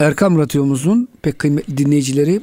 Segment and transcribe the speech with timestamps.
[0.00, 2.40] Erkam Radyomuzun pek kıymetli dinleyicileri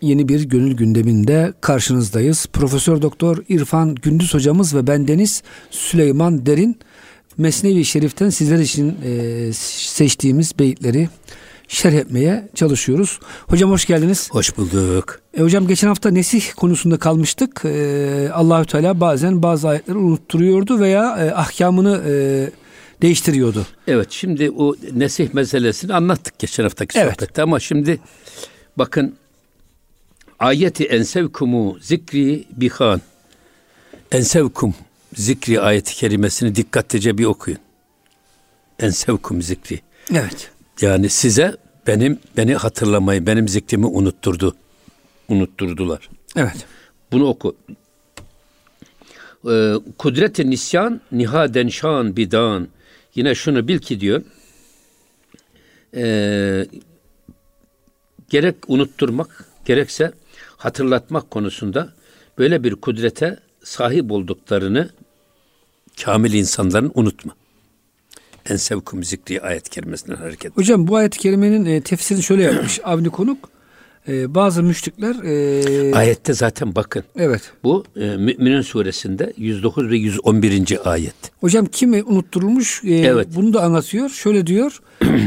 [0.00, 2.46] yeni bir gönül gündeminde karşınızdayız.
[2.52, 6.78] Profesör Doktor İrfan Gündüz hocamız ve bendeniz Süleyman Derin
[7.38, 11.08] Mesnevi Şerif'ten sizler için e, seçtiğimiz beyitleri
[11.68, 13.20] şerh etmeye çalışıyoruz.
[13.48, 14.28] Hocam hoş geldiniz.
[14.30, 15.20] Hoş bulduk.
[15.38, 17.62] E, hocam geçen hafta nesih konusunda kalmıştık.
[17.64, 22.14] E, Allahü Teala bazen bazı ayetleri unutturuyordu veya e, ahkamını e,
[23.04, 23.66] değiştiriyordu.
[23.86, 27.12] Evet şimdi o nesih meselesini anlattık geçen haftaki evet.
[27.12, 28.00] sohbette ama şimdi
[28.78, 29.16] bakın
[30.38, 33.00] ayeti ensevkumu zikri bihan
[34.12, 34.74] ensevkum
[35.14, 37.58] zikri ayeti kerimesini dikkatlice bir okuyun.
[38.78, 39.80] Ensevkum zikri.
[40.10, 40.50] Evet.
[40.80, 44.56] Yani size benim beni hatırlamayı, benim zikrimi unutturdu.
[45.28, 46.08] Unutturdular.
[46.36, 46.66] Evet.
[47.12, 47.56] Bunu oku.
[49.50, 52.68] Ee, kudret-i nisyan nihaden şan bidan.
[53.14, 54.22] Yine şunu bil ki diyor.
[55.96, 56.66] E,
[58.30, 60.12] gerek unutturmak gerekse
[60.56, 61.92] hatırlatmak konusunda
[62.38, 64.90] böyle bir kudrete sahip olduklarını
[66.04, 67.34] kamil insanların unutma.
[68.50, 70.56] En sevkum zikri ayet kerimesinden hareket.
[70.56, 73.53] Hocam bu ayet kerimenin e, tefsirini şöyle yapmış Avni Konuk.
[74.08, 77.04] E, bazı müşrikler e, ayette zaten bakın.
[77.16, 77.42] Evet.
[77.64, 80.78] Bu e, Mü'minin suresinde 109 ve 111.
[80.84, 81.14] ayet.
[81.40, 82.84] Hocam kimi unutturulmuş?
[82.84, 83.28] E, evet.
[83.34, 84.10] Bunu da anlatıyor.
[84.10, 84.80] Şöyle diyor.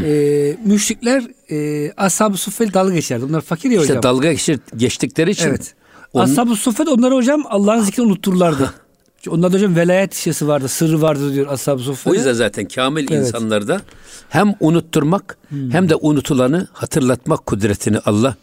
[0.06, 3.26] e, müşrikler e, ashab-ı suffel dalga geçerdi.
[3.30, 3.98] Bunlar fakir ya hocam.
[3.98, 5.50] İşte dalga geçir, geçtikleri için.
[5.50, 5.74] Evet.
[6.14, 6.22] On...
[6.22, 8.74] Ashab-ı suffel onları hocam Allah'ın zikrini unuttururlardı.
[9.30, 12.12] Onlarda hocam velayet işesi vardı, sırrı vardı diyor ashab-ı suffel.
[12.12, 13.28] O yüzden zaten kamil evet.
[13.28, 13.82] insanlarda
[14.30, 15.72] hem unutturmak hmm.
[15.72, 18.36] hem de unutulanı hatırlatmak kudretini Allah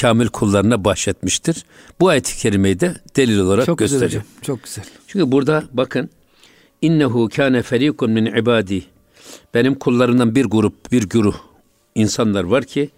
[0.00, 1.64] kamil kullarına bahşetmiştir.
[2.00, 4.10] Bu ayet-i kerimeyi de delil olarak Çok gösteriyor.
[4.10, 4.42] Güzel hocam.
[4.42, 4.84] Çok güzel.
[5.06, 6.10] Çünkü burada bakın
[6.82, 8.84] innehu kâne ferîkun min ibadi
[9.54, 11.36] benim kullarımdan bir grup, bir güruh
[11.94, 12.90] insanlar var ki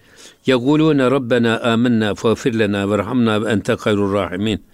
[0.46, 4.64] yegulûne rabbena âmennâ fâfir lenâ verhamnâ ve ente hayrur rahimin.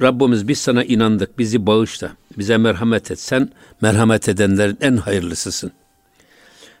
[0.00, 3.20] Rabbimiz biz sana inandık, bizi bağışla, bize merhamet et.
[3.20, 3.50] Sen
[3.80, 5.72] merhamet edenlerin en hayırlısısın.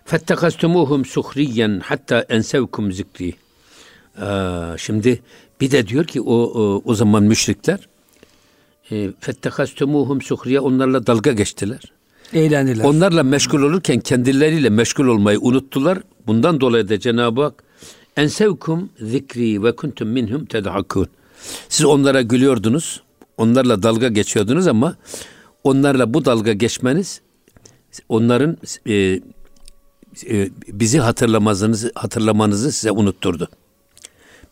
[0.04, 3.34] Fettekastumuhum suhriyen hatta ensevkum zikri.
[4.20, 5.22] Aa, şimdi
[5.60, 7.88] bir de diyor ki o o, o zaman müşrikler
[8.90, 11.80] e, fettehastumuhum suhriye onlarla dalga geçtiler.
[12.32, 12.84] Eğlendiler.
[12.84, 15.98] Onlarla meşgul olurken kendileriyle meşgul olmayı unuttular.
[16.26, 17.64] Bundan dolayı da Cenab-ı Hak
[18.16, 21.06] ensevkum zikri ve kuntum minhum tedhakun.
[21.68, 23.02] Siz onlara gülüyordunuz.
[23.36, 24.96] Onlarla dalga geçiyordunuz ama
[25.64, 27.20] onlarla bu dalga geçmeniz
[28.08, 28.56] onların
[28.86, 28.94] e,
[30.30, 33.48] e, bizi hatırlamanızı hatırlamanızı size unutturdu.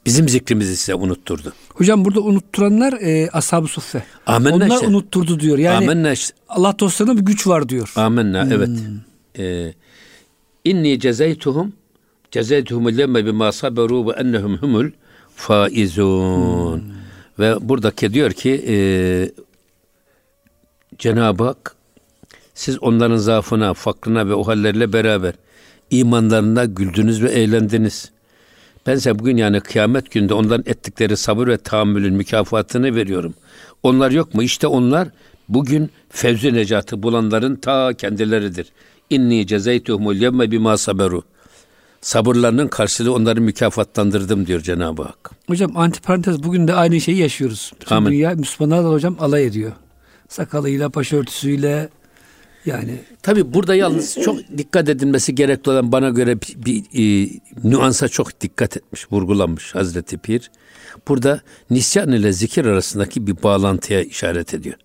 [0.07, 1.53] Bizim zikrimizi size unutturdu.
[1.75, 4.05] Hocam burada unutturanlar e, ashab-ı suffe.
[4.27, 4.87] Amenna Onlar işte.
[4.87, 5.59] unutturdu diyor.
[5.59, 6.37] Yani Amenna işte.
[6.49, 7.93] Allah dostlarına bir güç var diyor.
[7.97, 8.53] Amenna hmm.
[8.53, 8.71] evet.
[9.39, 9.75] Ee,
[10.65, 11.73] İnni cezeytuhum
[12.31, 14.91] cezeytuhumul lemme bima saberu ve ennehum humul
[15.37, 16.81] faizun.
[16.81, 16.91] Hmm.
[17.39, 18.75] Ve buradaki diyor ki e,
[20.99, 21.77] Cenab-ı Hak
[22.55, 25.35] siz onların zaafına, fakrına ve o hallerle beraber
[25.91, 28.11] imanlarına güldünüz ve eğlendiniz.
[28.87, 33.35] Ben size bugün yani kıyamet günde onların ettikleri sabır ve tahammülün mükafatını veriyorum.
[33.83, 34.43] Onlar yok mu?
[34.43, 35.09] İşte onlar
[35.49, 38.73] bugün fevzi necatı bulanların ta kendileridir.
[39.11, 41.23] İnni cezeytuhumul yevme bima saberu.
[42.01, 45.31] Sabırlarının karşılığı onları mükafatlandırdım diyor Cenab-ı Hak.
[45.47, 47.73] Hocam antiparantez bugün de aynı şeyi yaşıyoruz.
[47.81, 48.11] Bütün Amin.
[48.11, 49.73] dünya Müslümanlar da hocam alay ediyor.
[50.29, 51.89] Sakalıyla, başörtüsüyle,
[52.67, 57.31] yani tabi burada yalnız çok dikkat edilmesi gerekli olan bana göre bir, bir e,
[57.65, 60.51] nüansa çok dikkat etmiş, vurgulanmış Hazreti Pir.
[61.09, 61.41] Burada
[61.71, 64.77] nisyan ile zikir arasındaki bir bağlantıya işaret ediyor.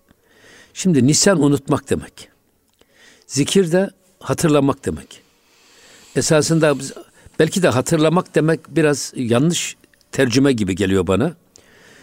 [0.74, 2.28] Şimdi nisyan unutmak demek.
[3.26, 5.20] Zikir de hatırlamak demek.
[6.16, 6.74] Esasında
[7.38, 9.76] belki de hatırlamak demek biraz yanlış
[10.12, 11.34] tercüme gibi geliyor bana.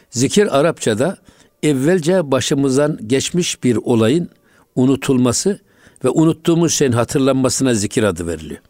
[0.10, 1.18] Zikir Arapçada
[1.64, 4.30] evvelce başımızdan geçmiş bir olayın
[4.76, 5.60] unutulması
[6.04, 8.62] ve unuttuğumuz şeyin hatırlanmasına zikir adı veriliyor.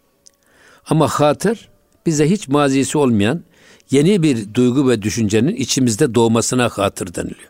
[0.90, 1.70] Ama hatır
[2.06, 3.44] bize hiç mazisi olmayan
[3.92, 7.50] yeni bir duygu ve düşüncenin içimizde doğmasına hatır deniliyor.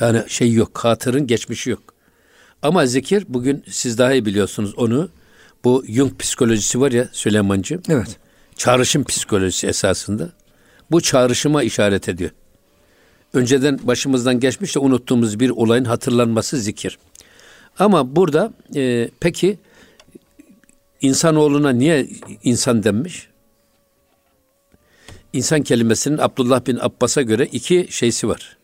[0.00, 1.82] Yani şey yok, hatırın geçmişi yok.
[2.62, 5.08] Ama zikir bugün siz daha iyi biliyorsunuz onu.
[5.64, 7.82] Bu Jung psikolojisi var ya Süleymancığım.
[7.88, 8.16] Evet.
[8.56, 10.32] Çağrışım psikolojisi esasında.
[10.90, 12.30] Bu çağrışıma işaret ediyor.
[13.32, 16.98] Önceden başımızdan geçmiş de unuttuğumuz bir olayın hatırlanması zikir.
[17.78, 19.58] Ama burada e, peki
[21.00, 22.08] insanoğluna niye
[22.44, 23.28] insan denmiş?
[25.32, 28.56] İnsan kelimesinin Abdullah bin Abbas'a göre iki şeysi var.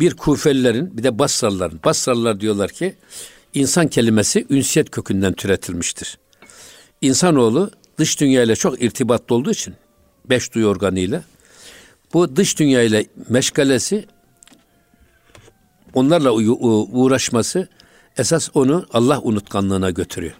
[0.00, 1.80] Bir Kufelilerin bir de Basralıların.
[1.84, 2.94] Basralılar diyorlar ki
[3.54, 6.18] insan kelimesi ünsiyet kökünden türetilmiştir.
[7.00, 9.74] insanoğlu dış dünyayla çok irtibatlı olduğu için
[10.30, 11.22] beş duyu organıyla
[12.12, 14.06] bu dış dünyayla meşgalesi
[15.94, 16.32] onlarla
[16.92, 17.68] uğraşması
[18.18, 20.34] esas onu Allah unutkanlığına götürüyor.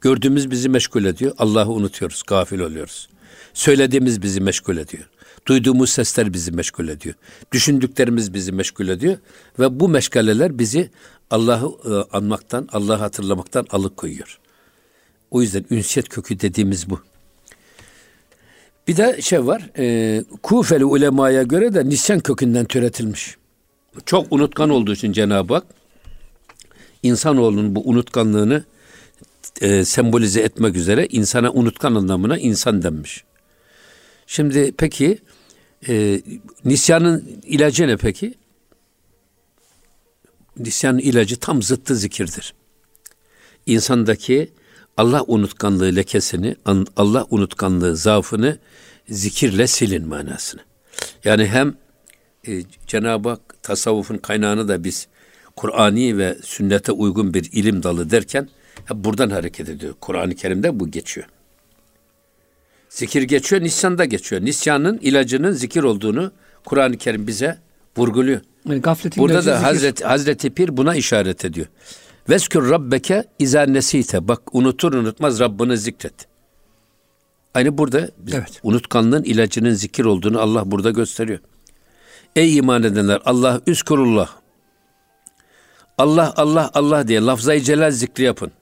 [0.00, 1.34] Gördüğümüz bizi meşgul ediyor.
[1.38, 3.08] Allah'ı unutuyoruz, gafil oluyoruz.
[3.54, 5.08] Söylediğimiz bizi meşgul ediyor.
[5.46, 7.14] Duyduğumuz sesler bizi meşgul ediyor.
[7.52, 9.18] Düşündüklerimiz bizi meşgul ediyor.
[9.58, 10.90] Ve bu meşgaleler bizi
[11.30, 14.38] Allah'ı e, anmaktan, Allah'ı hatırlamaktan alıkoyuyor.
[15.30, 17.00] O yüzden ünsiyet kökü dediğimiz bu.
[18.88, 23.36] Bir de şey var, e, Kufeli ulemaya göre de nisyan kökünden türetilmiş.
[24.06, 25.66] Çok unutkan olduğu için Cenab-ı Hak,
[27.02, 28.64] insanoğlunun bu unutkanlığını
[29.60, 33.24] e, sembolize etmek üzere insana unutkan anlamına insan denmiş.
[34.26, 35.18] Şimdi peki
[35.88, 36.20] e,
[36.64, 38.34] nisyanın ilacı ne peki?
[40.58, 42.54] Nisyanın ilacı tam zıttı zikirdir.
[43.66, 44.50] İnsandaki
[44.96, 46.56] Allah unutkanlığı lekesini,
[46.96, 48.58] Allah unutkanlığı zaafını
[49.08, 50.60] zikirle silin manasını.
[51.24, 51.74] Yani hem
[52.48, 55.08] e, Cenab-ı Hak tasavvufun kaynağını da biz
[55.56, 58.48] Kur'ani ve sünnete uygun bir ilim dalı derken
[58.84, 59.94] hep buradan hareket ediyor.
[60.00, 61.26] Kur'an-ı Kerim'de bu geçiyor.
[62.88, 64.42] Zikir geçiyor, nisyanda geçiyor.
[64.44, 66.32] Nisyanın ilacının zikir olduğunu
[66.64, 67.58] Kur'an-ı Kerim bize
[67.96, 68.40] vurguluyor.
[68.68, 68.82] Yani
[69.18, 71.66] Burada da Hazreti, Hazreti Pir buna işaret ediyor.
[72.28, 74.28] Veskür rabbeke izâ nesite.
[74.28, 76.14] Bak unutur unutmaz Rabbini zikret.
[77.54, 78.60] Aynı burada evet.
[78.62, 81.38] unutkanlığın ilacının zikir olduğunu Allah burada gösteriyor.
[82.36, 84.30] Ey iman edenler Allah üskurullah.
[85.98, 88.52] Allah Allah Allah diye lafzayı celal zikri yapın.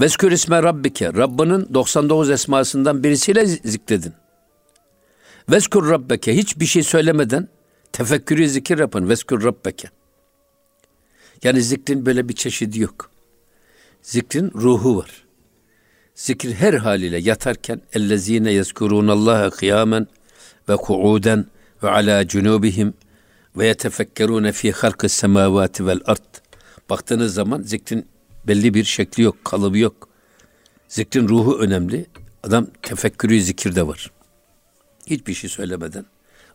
[0.00, 1.12] Veskür isme rabbike.
[1.12, 4.12] Rabbinin 99 esmasından birisiyle zikredin.
[5.50, 6.36] Veskür rabbeke.
[6.36, 7.48] Hiçbir şey söylemeden
[7.92, 9.08] tefekkürü zikir yapın.
[9.08, 9.88] Veskür rabbeke.
[11.42, 13.10] Yani zikrin böyle bir çeşidi yok.
[14.02, 15.24] Zikrin ruhu var.
[16.14, 20.06] Zikir her haliyle yatarken ellezine yezkurunallaha kıyamen
[20.68, 21.46] ve kuuden
[21.82, 22.94] ve ala cunubihim
[23.56, 26.34] ve yetefekkerune fi halkı semavati vel ard.
[26.90, 28.06] Baktığınız zaman zikrin
[28.46, 30.08] belli bir şekli yok, kalıbı yok.
[30.88, 32.06] Zikrin ruhu önemli.
[32.42, 34.10] Adam tefekkürü zikirde var.
[35.06, 36.06] Hiçbir şey söylemeden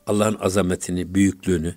[0.07, 1.75] Allah'ın azametini, büyüklüğünü,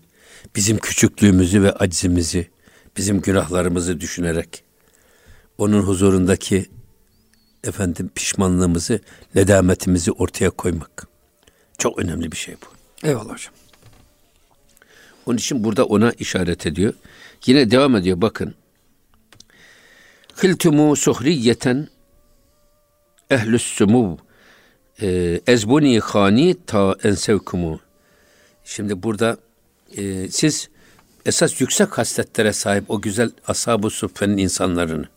[0.57, 2.51] bizim küçüklüğümüzü ve aczimizi,
[2.97, 4.63] bizim günahlarımızı düşünerek
[5.59, 6.67] onun huzurundaki
[7.65, 9.01] efendim pişmanlığımızı,
[9.35, 11.09] nedametimizi ortaya koymak.
[11.79, 12.67] Çok önemli bir şey bu.
[13.09, 13.55] Eyvallah hocam.
[15.27, 16.95] Onun için burada ona işaret ediyor.
[17.47, 18.55] Yine devam ediyor bakın.
[20.43, 21.89] Hiltumu suhriyeten
[23.31, 24.17] ehlüs sumuv
[25.03, 27.81] e, ezbuni khani ta ensevkumu.
[28.65, 29.39] Şimdi burada
[29.97, 30.69] e, siz
[31.29, 35.09] esas yüksek hasletlere sahip o güzel ashab-ı suffenin insanlarını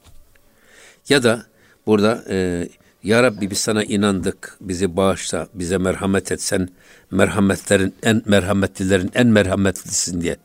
[1.09, 1.45] ya da
[1.85, 2.67] burada e,
[3.03, 6.69] Ya Rabbi biz sana inandık, bizi bağışla, bize merhamet et, sen
[7.11, 10.37] merhametlerin en merhametlilerin en merhametlisin diye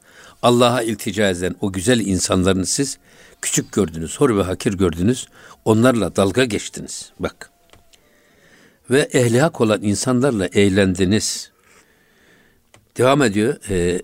[0.43, 2.99] Allah'a iltica eden o güzel insanlarını siz
[3.43, 5.29] küçük gördünüz, hor ve hakir gördünüz,
[5.65, 7.13] onlarla dalga geçtiniz.
[7.19, 7.51] Bak.
[8.91, 11.51] Ve ehli hak olan insanlarla eğlendiniz.
[12.97, 13.57] Devam ediyor.
[13.71, 14.03] E,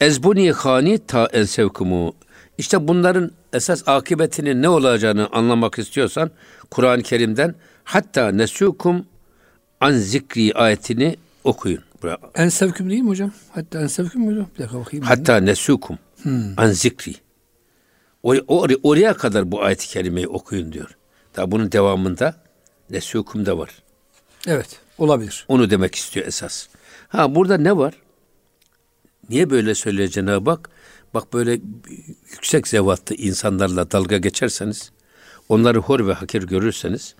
[0.00, 2.14] Ezbuni hani ta ensevkumu.
[2.58, 6.30] İşte bunların esas akıbetinin ne olacağını anlamak istiyorsan
[6.70, 7.54] Kur'an-ı Kerim'den
[7.84, 9.06] hatta nesukum
[9.80, 11.82] an zikri ayetini okuyun.
[12.34, 13.32] Ensevküm değil mi hocam?
[13.52, 14.46] Hatta ensevküm mü?
[14.54, 15.04] Bir dakika bakayım.
[15.04, 16.54] Hatta nesukum hmm.
[16.56, 17.14] an zikri.
[18.24, 20.96] Or- or- oraya kadar bu ayet-i kerimeyi okuyun diyor.
[21.36, 22.34] Daha bunun devamında
[22.90, 23.70] nesukum da var.
[24.46, 25.44] Evet, olabilir.
[25.48, 26.66] Onu demek istiyor esas.
[27.08, 27.94] Ha burada ne var?
[29.30, 30.70] Niye böyle söylüyor Cenab-ı Hak?
[31.14, 31.60] Bak böyle
[32.30, 34.92] yüksek zevatlı insanlarla dalga geçerseniz,
[35.48, 37.14] onları hor ve hakir görürseniz,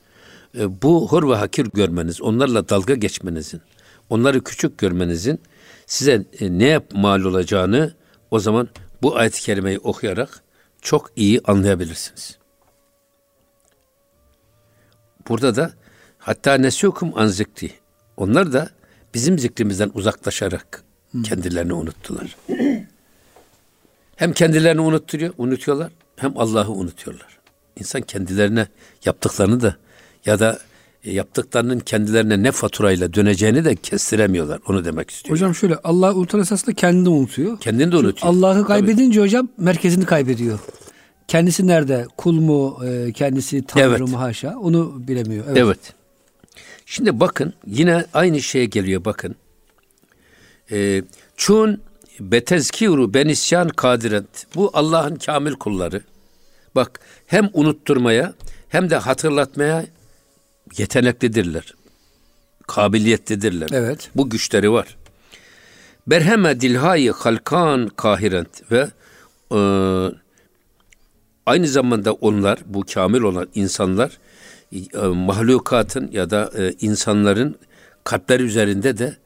[0.58, 3.60] e, bu hor ve hakir görmeniz, onlarla dalga geçmenizin,
[4.10, 5.40] onları küçük görmenizin
[5.86, 7.94] size e, ne yap mal olacağını
[8.30, 8.68] o zaman
[9.02, 10.42] bu ayet-i kerimeyi okuyarak
[10.82, 12.38] çok iyi anlayabilirsiniz.
[15.28, 15.72] Burada da
[16.18, 17.70] hatta nesukum an zikri.
[18.16, 18.70] Onlar da
[19.14, 20.83] bizim zikrimizden uzaklaşarak
[21.22, 22.36] kendilerini unuttular.
[24.16, 27.38] Hem kendilerini unutturuyor, unutuyorlar hem Allah'ı unutuyorlar.
[27.80, 28.66] İnsan kendilerine
[29.04, 29.76] yaptıklarını da
[30.26, 30.58] ya da
[31.04, 34.60] e, yaptıklarının kendilerine ne faturayla döneceğini de kestiremiyorlar.
[34.68, 35.36] Onu demek istiyorum.
[35.36, 37.60] Hocam şöyle Allah unutan esasında kendini unutuyor.
[37.60, 38.34] Kendini de unutuyor.
[38.34, 39.26] Allah'ı kaybedince Tabii.
[39.26, 40.58] hocam merkezini kaybediyor.
[41.28, 42.06] Kendisi nerede?
[42.16, 42.80] Kul mu?
[42.86, 44.00] E, kendisi tanrı evet.
[44.00, 44.58] mı haşa?
[44.58, 45.44] Onu bilemiyor.
[45.48, 45.58] Evet.
[45.58, 45.78] evet.
[46.86, 49.36] Şimdi bakın yine aynı şeye geliyor bakın.
[50.70, 51.02] Ee,
[51.36, 51.82] çun
[52.20, 54.46] betezkiru benisyan kadirent.
[54.54, 56.02] Bu Allah'ın kamil kulları.
[56.74, 58.34] Bak hem unutturmaya
[58.68, 59.86] hem de hatırlatmaya
[60.76, 61.74] yeteneklidirler.
[62.66, 63.68] Kabiliyetlidirler.
[63.72, 64.10] Evet.
[64.14, 64.96] Bu güçleri var.
[66.06, 68.88] Berheme dilhayı halkan kahirent ve
[69.52, 69.58] e,
[71.46, 74.18] aynı zamanda onlar bu kamil olan insanlar
[74.72, 77.58] e, mahlukatın ya da e, insanların
[78.04, 79.16] kalpleri üzerinde de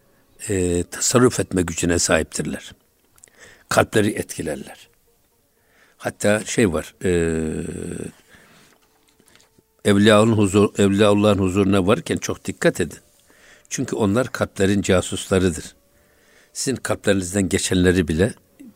[0.48, 2.72] e, tasarruf etme gücüne sahiptirler.
[3.68, 4.88] Kalpleri etkilerler.
[5.96, 7.10] Hatta şey var, e,
[9.84, 12.98] Evliyaullah'ın huzur, Evliyaullah'ın huzuruna varken çok dikkat edin.
[13.68, 15.74] Çünkü onlar kalplerin casuslarıdır.
[16.52, 18.34] Sizin kalplerinizden geçenleri bile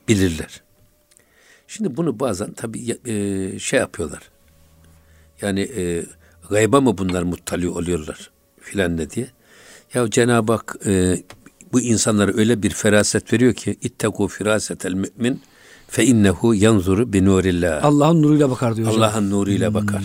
[0.08, 0.62] bilirler.
[1.66, 4.30] Şimdi bunu bazen tabii e, şey yapıyorlar.
[5.40, 6.04] Yani e,
[6.50, 9.26] gayba mı bunlar muttali oluyorlar filan ne diye.
[9.94, 11.22] Ya Cenab-ı Hak e,
[11.72, 15.40] bu insanlara öyle bir feraset veriyor ki ittaku firasetel mümin
[15.88, 17.84] fe innehu yanzuru bi nurillah.
[17.84, 19.74] Allah'ın nuruyla bakar diyor Allah'ın nuruyla hmm.
[19.74, 20.02] bakar.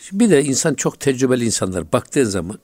[0.00, 2.58] Şimdi bir de insan çok tecrübeli insanlar baktığı zaman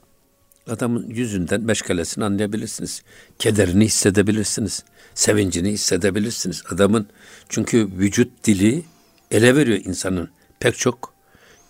[0.68, 3.02] adamın yüzünden meşgalesini anlayabilirsiniz.
[3.38, 4.84] Kederini hissedebilirsiniz.
[5.14, 6.62] Sevincini hissedebilirsiniz.
[6.70, 7.06] Adamın
[7.48, 8.84] çünkü vücut dili
[9.30, 10.28] ele veriyor insanın
[10.60, 11.14] pek çok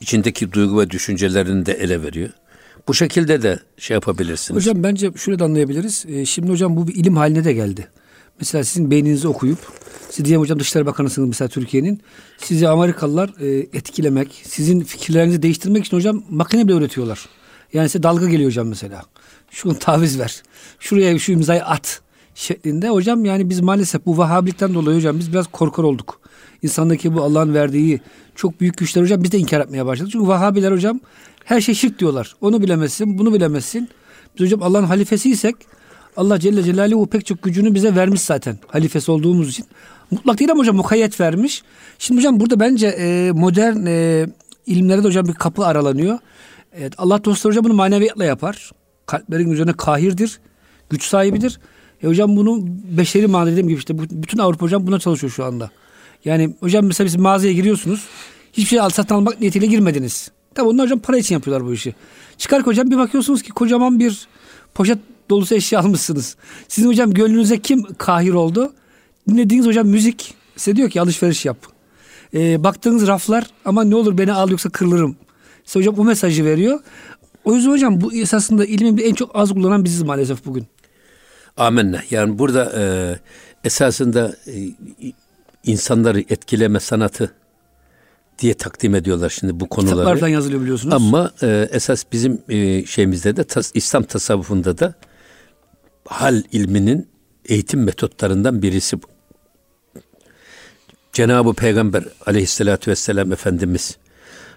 [0.00, 2.30] içindeki duygu ve düşüncelerini de ele veriyor.
[2.90, 4.61] Bu şekilde de şey yapabilirsiniz.
[4.61, 6.04] Hocam bence şöyle de anlayabiliriz.
[6.09, 7.88] Ee, şimdi hocam bu bir ilim haline de geldi.
[8.40, 9.59] Mesela sizin beyninizi okuyup,
[10.11, 12.00] siz diyelim hocam Dışişleri Bakanısınız mesela Türkiye'nin.
[12.38, 17.28] Sizi Amerikalılar e, etkilemek, sizin fikirlerinizi değiştirmek için hocam makine bile üretiyorlar.
[17.73, 19.02] Yani size dalga geliyor hocam mesela.
[19.50, 20.42] Şunu taviz ver.
[20.80, 22.00] Şuraya şu imzayı at
[22.35, 22.88] şeklinde.
[22.88, 26.20] Hocam yani biz maalesef bu Vahabilikten dolayı hocam biz biraz korkar olduk.
[26.62, 28.00] İnsandaki bu Allah'ın verdiği
[28.35, 30.12] çok büyük güçler hocam biz de inkar etmeye başladık.
[30.12, 31.00] Çünkü Vahabiler hocam
[31.44, 32.35] her şey şirk diyorlar.
[32.40, 33.88] Onu bilemezsin, bunu bilemezsin.
[34.35, 35.56] Biz hocam Allah'ın halifesiysek
[36.16, 38.59] Allah Celle Celaluhu pek çok gücünü bize vermiş zaten.
[38.66, 39.66] Halifesi olduğumuz için.
[40.11, 41.62] Mutlak değil ama hocam mukayyet vermiş.
[41.99, 44.26] Şimdi hocam burada bence e, modern e,
[44.66, 46.18] ilimlere de hocam bir kapı aralanıyor.
[46.73, 48.70] Evet, Allah dostları hocam bunu maneviyatla yapar.
[49.06, 50.40] Kalplerin üzerine kahirdir.
[50.90, 51.61] Güç sahibidir.
[52.02, 52.64] E hocam bunu
[52.97, 55.70] beşeri manada dediğim gibi işte bütün Avrupa hocam buna çalışıyor şu anda.
[56.25, 58.04] Yani hocam mesela siz mağazaya giriyorsunuz.
[58.52, 60.30] Hiçbir şey al satın almak niyetiyle girmediniz.
[60.60, 61.94] Tabi onlar hocam para için yapıyorlar bu işi.
[62.38, 64.28] Çıkar hocam bir bakıyorsunuz ki kocaman bir
[64.74, 64.98] poşet
[65.30, 66.36] dolusu eşya almışsınız.
[66.68, 68.72] Sizin hocam gönlünüze kim kahir oldu?
[69.28, 71.56] Dinlediğiniz hocam müzik size diyor ki alışveriş yap.
[72.34, 75.16] Ee, baktığınız raflar ama ne olur beni al yoksa kırılırım.
[75.64, 76.80] Size hocam bu mesajı veriyor.
[77.44, 80.66] O yüzden hocam bu esasında ilmin en çok az kullanan biziz maalesef bugün.
[81.56, 82.02] Amenna.
[82.10, 82.82] Yani burada e,
[83.64, 84.52] esasında e,
[85.64, 87.34] insanları etkileme sanatı
[88.40, 89.97] diye takdim ediyorlar şimdi bu konuları.
[89.97, 90.94] Kitaplardan yazılıyor biliyorsunuz.
[90.94, 94.94] Ama e, esas bizim e, şeyimizde de tas, İslam tasavvufunda da
[96.04, 97.09] hal ilminin
[97.44, 99.06] eğitim metotlarından birisi bu.
[101.12, 103.97] Cenab-ı Peygamber aleyhissalatü vesselam Efendimiz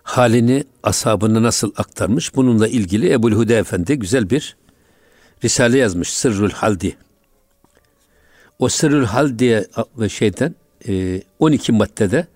[0.04, 4.56] halini ashabına nasıl aktarmış bununla ilgili Ebu'l-Hude Efendi güzel bir
[5.44, 6.94] risale yazmış Sırrül Hal diye.
[8.60, 9.68] O Sırrül Hal diye
[10.10, 10.56] şeyden
[11.40, 12.28] 12 e, maddede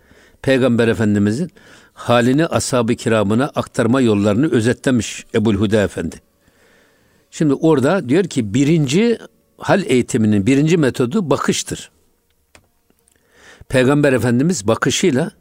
[0.48, 1.52] Peygamber Efendimizin
[1.94, 6.22] halini ashab-ı kiramına aktarma yollarını özetlemiş Ebu'l-Huda Efendi.
[7.32, 9.18] Şimdi orada diyor ki birinci
[9.58, 11.92] hal eğitiminin birinci metodu bakıştır.
[13.70, 15.32] Peygamber Efendimiz bakışıyla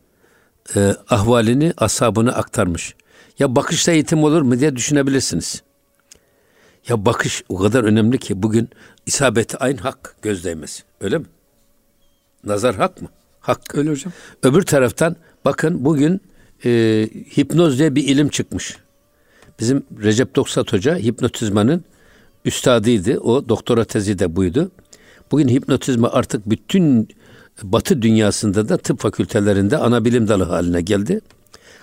[0.77, 2.95] e, ahvalini ashabına aktarmış.
[3.39, 5.63] Ya bakışta eğitim olur mu diye düşünebilirsiniz.
[6.89, 8.69] Ya bakış o kadar önemli ki bugün
[9.07, 10.83] isabeti aynı hak göz değmesi.
[11.01, 11.27] Öyle mi?
[12.45, 13.09] Nazar hak mı?
[13.47, 13.75] Hak.
[13.75, 14.12] Öyle hocam.
[14.43, 16.21] Öbür taraftan bakın bugün
[16.65, 16.71] e,
[17.37, 18.76] hipnoz diye bir ilim çıkmış.
[19.61, 21.85] Bizim Recep Doksat Hoca hipnotizmanın
[22.45, 23.21] üstadıydı.
[23.21, 24.71] O doktora tezi de buydu.
[25.31, 27.09] Bugün hipnotizma artık bütün
[27.62, 31.21] Batı dünyasında da tıp fakültelerinde ana bilim dalı haline geldi.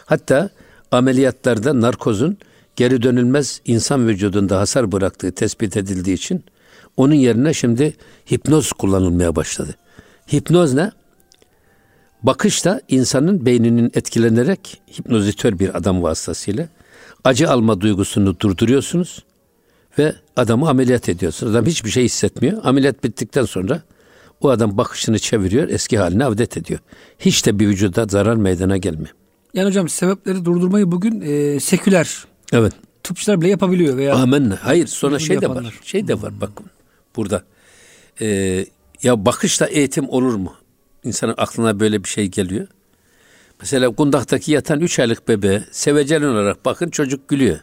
[0.06, 0.50] Hatta
[0.92, 2.38] ameliyatlarda narkozun
[2.76, 6.44] geri dönülmez insan vücudunda hasar bıraktığı tespit edildiği için
[6.98, 7.96] onun yerine şimdi
[8.32, 9.76] hipnoz kullanılmaya başladı.
[10.34, 10.92] Hipnoz ne?
[12.24, 16.68] Bakış da insanın beyninin etkilenerek hipnozitör bir adam vasıtasıyla
[17.24, 19.24] acı alma duygusunu durduruyorsunuz
[20.00, 21.56] ve adamı ameliyat ediyorsunuz.
[21.56, 22.62] Adam hiçbir şey hissetmiyor.
[22.64, 23.82] Ameliyat bittikten sonra
[24.42, 26.80] o adam bakışını çeviriyor, eski haline avdet ediyor.
[27.20, 29.16] Hiç de bir vücuda zarar meydana gelmiyor.
[29.54, 32.74] Yani hocam sebepleri durdurmayı bugün e, seküler Evet.
[33.04, 34.50] tıpçılar bile yapabiliyor veya Amen.
[34.62, 35.80] Hayır sonra şey de var.
[35.84, 36.66] Şey de var bakın
[37.16, 37.44] burada.
[38.22, 38.28] E,
[39.04, 40.54] ya bakışla eğitim olur mu?
[41.04, 42.68] İnsanın aklına böyle bir şey geliyor.
[43.62, 47.60] Mesela kundaktaki yatan üç aylık bebeğe sevecen olarak bakın çocuk gülüyor.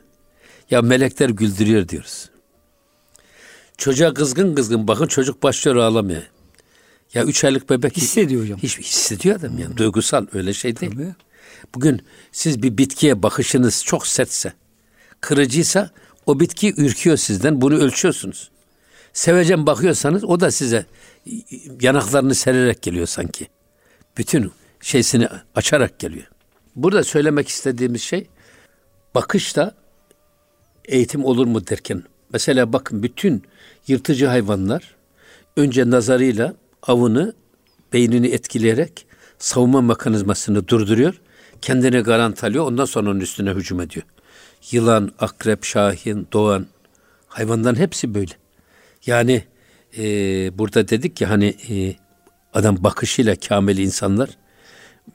[0.71, 2.31] Ya melekler güldürüyor diyoruz.
[3.79, 6.23] Çocuğa kızgın kızgın bakın çocuk başlıyor ağlamaya.
[7.15, 8.59] Ya üç aylık bebek hissediyor hocam.
[8.59, 10.93] Hiç hissediyor adam yani duygusal öyle şey değil.
[10.93, 11.15] Tabii.
[11.75, 14.53] Bugün siz bir bitkiye bakışınız çok sertse,
[15.21, 15.91] kırıcıysa
[16.27, 17.61] o bitki ürküyor sizden.
[17.61, 18.51] Bunu ölçüyorsunuz.
[19.13, 20.87] Sevecen bakıyorsanız o da size
[21.81, 23.49] yanaklarını sererek geliyor sanki.
[24.19, 26.27] Bütün şeysini açarak geliyor.
[26.77, 28.27] Burada söylemek istediğimiz şey
[29.15, 29.75] bakışta
[30.85, 33.43] eğitim olur mu derken mesela bakın bütün
[33.87, 34.95] yırtıcı hayvanlar
[35.57, 37.35] önce nazarıyla avını
[37.93, 39.07] beynini etkileyerek
[39.39, 41.21] savunma mekanizmasını durduruyor.
[41.63, 42.65] Kendine garanti alıyor.
[42.67, 44.07] Ondan sonra onun üstüne hücum ediyor.
[44.71, 46.67] Yılan, akrep, şahin, doğan
[47.29, 48.33] hayvanların hepsi böyle.
[49.07, 49.45] Yani
[49.99, 50.05] e,
[50.59, 51.95] burada dedik ki hani e,
[52.53, 54.31] adam bakışıyla kamil insanlar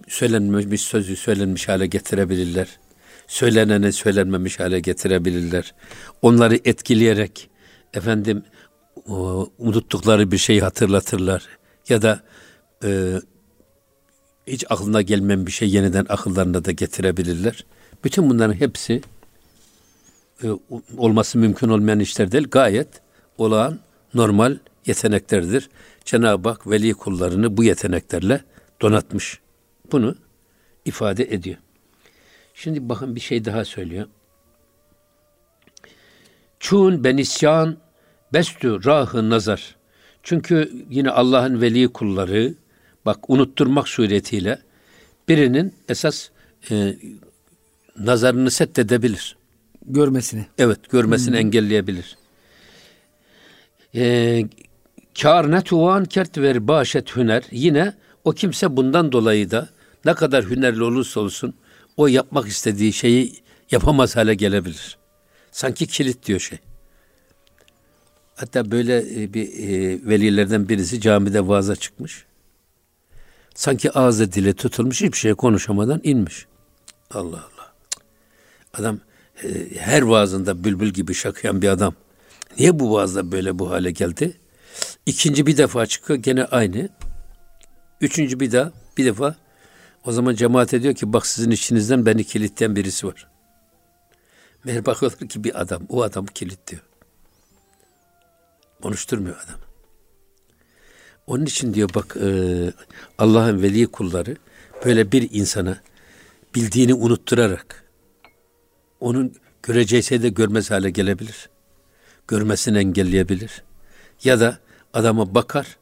[0.08, 2.80] söylenmemiş sözü söylenmiş hale getirebilirler.
[3.28, 5.74] Söylenene söylenmemiş hale getirebilirler.
[6.22, 7.50] Onları etkileyerek
[7.94, 8.44] efendim
[9.10, 11.48] o, unuttukları bir şeyi hatırlatırlar.
[11.90, 12.20] Ya da
[12.84, 13.14] e,
[14.48, 17.66] hiç aklına gelmeyen bir şey yeniden akıllarına da getirebilirler.
[18.04, 19.02] Bütün bunların hepsi
[20.44, 20.48] e,
[20.98, 22.48] olması mümkün olmayan işler değil.
[22.52, 22.88] Gayet
[23.38, 23.80] olağan,
[24.16, 25.70] normal yeteneklerdir.
[26.06, 28.42] Cenab-ı Hak veli kullarını bu yeteneklerle
[28.82, 29.40] donatmış.
[29.92, 30.16] Bunu
[30.86, 31.58] ifade ediyor.
[32.54, 34.08] Şimdi bakın bir şey daha söylüyor.
[36.60, 37.78] Çun benisyan
[38.34, 39.76] bestü rahı nazar.
[40.24, 42.54] Çünkü yine Allah'ın veli kulları
[43.06, 44.60] bak unutturmak suretiyle
[45.28, 46.30] birinin esas
[46.72, 46.96] e,
[48.00, 49.38] nazarını seddedebilir.
[49.86, 50.46] Görmesini.
[50.58, 51.40] Evet, görmesini hmm.
[51.40, 52.18] engelleyebilir.
[53.96, 54.46] Ee,
[55.22, 57.44] kar ne tuvan kert ver başet hüner.
[57.52, 59.70] Yine o kimse bundan dolayı da
[60.06, 61.54] ne kadar hünerli olursa olsun
[61.98, 63.34] o yapmak istediği şeyi
[63.72, 64.98] yapamaz hale gelebilir.
[65.52, 66.60] Sanki kilit diyor şey.
[68.36, 72.26] Hatta böyle e, bir e, velilerden birisi camide vaaza çıkmış.
[73.56, 76.46] Sanki ağzı dile tutulmuş hiçbir şey konuşamadan inmiş.
[77.12, 77.74] Allah Allah.
[78.74, 79.00] Adam
[79.44, 79.48] e,
[79.78, 81.94] her vaazında bülbül gibi şakıyan bir adam.
[82.58, 84.38] Niye bu vaazda böyle bu hale geldi?
[85.06, 86.90] İkinci bir defa çıkıyor gene aynı.
[88.02, 89.36] Üçüncü bir daha bir defa
[90.06, 93.28] o zaman cemaat ediyor ki bak sizin içinizden beni kilitleyen birisi var.
[94.64, 95.82] Meğer bakıyorlar ki bir adam.
[95.90, 96.84] O adam kilitliyor.
[98.82, 99.60] Konuşturmuyor adam.
[101.28, 102.28] Onun için diyor bak e,
[103.18, 104.38] Allah'ın veli kulları
[104.86, 105.82] böyle bir insana
[106.56, 107.84] bildiğini unutturarak
[109.00, 111.50] onun göreceği şey de görmez hale gelebilir.
[112.28, 113.64] Görmesini engelleyebilir.
[114.24, 114.60] Ya da
[114.94, 115.78] adama bakar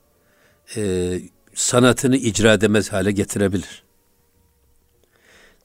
[0.75, 1.13] e,
[1.53, 3.83] sanatını icra edemez hale getirebilir.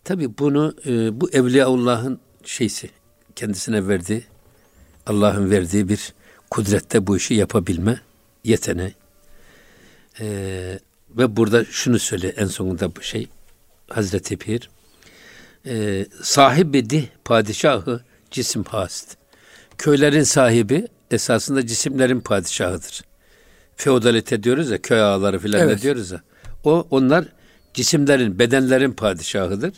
[0.05, 2.91] Tabi bunu e, bu Evliyaullah'ın şeysi
[3.37, 4.25] kendisine verdiği
[5.07, 6.15] Allah'ın verdiği bir
[6.51, 8.01] kudrette bu işi yapabilme
[8.45, 8.95] yeteneği.
[10.21, 10.79] Ee,
[11.11, 13.29] ve burada şunu söyle en sonunda bu şey
[13.89, 14.71] Hazreti Pir
[15.67, 19.17] e, sahibi dih padişahı cisim hast.
[19.79, 23.03] Köylerin sahibi esasında cisimlerin padişahıdır.
[23.77, 25.83] Feodalite diyoruz ya köy ağaları filan evet.
[25.83, 26.23] diyoruz ya.
[26.65, 27.25] O onlar
[27.75, 29.73] cisimlerin, bedenlerin padişahıdır.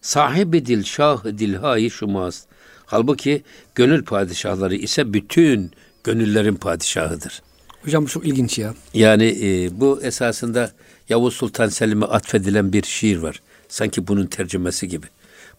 [0.00, 2.46] Sahibi dil şah dilhayı şumaz.
[2.86, 3.42] Halbuki
[3.74, 5.70] gönül padişahları ise bütün
[6.04, 7.42] gönüllerin padişahıdır.
[7.84, 8.74] Hocam bu çok ilginç ya.
[8.94, 10.70] Yani e, bu esasında
[11.08, 13.42] Yavuz Sultan Selim'e atfedilen bir şiir var.
[13.68, 15.06] Sanki bunun tercümesi gibi.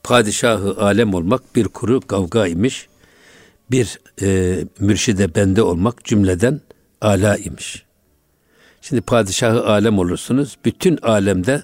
[0.03, 2.87] Padişahı alem olmak bir kuru kavga imiş.
[3.71, 6.61] Bir e, mürşide bende olmak cümleden
[7.01, 7.85] ala imiş.
[8.81, 10.57] Şimdi padişahı alem olursunuz.
[10.65, 11.63] Bütün alemde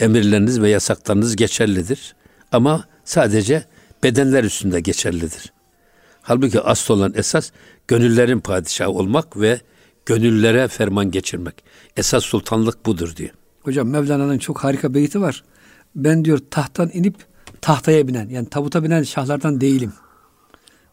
[0.00, 2.14] emirleriniz ve yasaklarınız geçerlidir.
[2.52, 3.64] Ama sadece
[4.02, 5.52] bedenler üstünde geçerlidir.
[6.22, 7.50] Halbuki asıl olan esas
[7.88, 9.60] gönüllerin padişahı olmak ve
[10.06, 11.54] gönüllere ferman geçirmek.
[11.96, 13.30] Esas sultanlık budur diyor.
[13.62, 15.44] Hocam Mevlana'nın çok harika beyti var.
[15.94, 17.14] Ben diyor tahttan inip
[17.60, 19.92] tahtaya binen yani tabuta binen şahlardan değilim.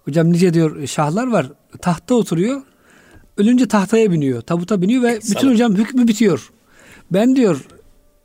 [0.05, 2.61] Hocam nice diyor şahlar var tahta oturuyor
[3.37, 6.51] ölünce tahtaya biniyor tabuta biniyor ve bütün hocam hükmü bitiyor.
[7.11, 7.65] Ben diyor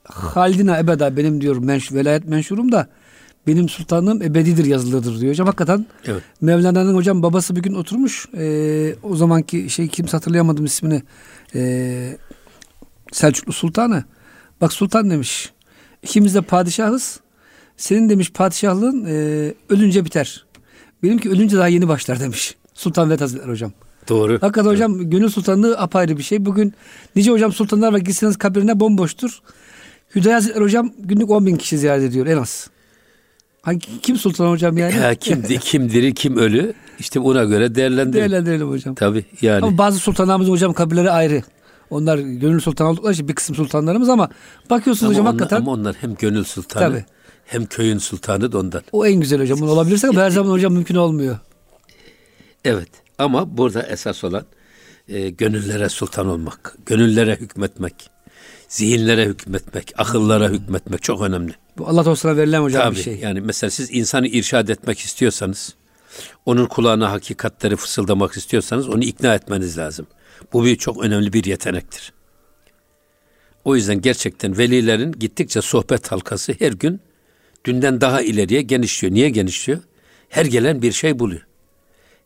[0.05, 2.89] Haldina ebeda benim diyor menş, velayet menşurum da
[3.47, 5.47] benim sultanlığım ebedidir yazılıdır diyor hocam.
[5.47, 6.23] Hakikaten evet.
[6.41, 8.29] Mevlana'nın hocam babası bir gün oturmuş.
[8.37, 11.03] E, o zamanki şey kimse hatırlayamadım ismini.
[11.55, 12.19] E,
[13.13, 14.05] Selçuklu Sultanı.
[14.61, 15.53] Bak sultan demiş.
[16.03, 17.21] İkimiz de padişahız.
[17.77, 19.15] Senin demiş padişahlığın e,
[19.69, 20.45] ölünce biter.
[21.03, 22.55] Benimki ölünce daha yeni başlar demiş.
[22.75, 23.73] Sultan Vedat Hazretleri hocam.
[24.09, 24.33] Doğru.
[24.33, 24.73] Hakikaten evet.
[24.73, 26.45] hocam gönül sultanlığı apayrı bir şey.
[26.47, 26.75] Bugün
[27.17, 29.41] nice hocam sultanlar var gitseniz kabrine bomboştur.
[30.15, 32.71] Hüdayi Hazretleri hocam günlük 10 bin kişi ziyaret ediyor en az.
[33.63, 34.97] Hangi kim sultan hocam yani?
[34.97, 36.75] Ya kimdi, kim diri, kim ölü?
[36.99, 38.13] İşte ona göre değerlendirelim.
[38.13, 38.95] Değerlendirelim hocam.
[38.95, 39.65] Tabii yani.
[39.65, 41.43] Ama bazı sultanlarımızın hocam kabirleri ayrı.
[41.91, 44.29] Onlar gönül sultan oldukları için bir kısım sultanlarımız ama
[44.71, 45.63] bakıyorsunuz ama hocam onlar, hakikaten.
[45.63, 47.05] Ama onlar hem gönül sultanı Tabii.
[47.51, 48.83] Hem köyün sultanı da ondan.
[48.93, 49.61] O en güzel hocam.
[49.61, 51.39] Bunu olabilirse ama her zaman hocam mümkün olmuyor.
[52.65, 54.45] Evet ama burada esas olan
[55.09, 58.11] e, gönüllere sultan olmak, gönüllere hükmetmek,
[58.69, 61.53] zihinlere hükmetmek, akıllara hükmetmek çok önemli.
[61.79, 63.17] Bu Allah dostuna verilen hocam Tabii, bir şey.
[63.19, 65.75] Yani mesela siz insanı irşad etmek istiyorsanız,
[66.47, 70.07] onun kulağına hakikatleri fısıldamak istiyorsanız onu ikna etmeniz lazım.
[70.53, 72.13] Bu bir çok önemli bir yetenektir.
[73.65, 77.01] O yüzden gerçekten velilerin gittikçe sohbet halkası her gün
[77.65, 79.15] dünden daha ileriye genişliyor.
[79.15, 79.81] Niye genişliyor?
[80.29, 81.47] Her gelen bir şey buluyor.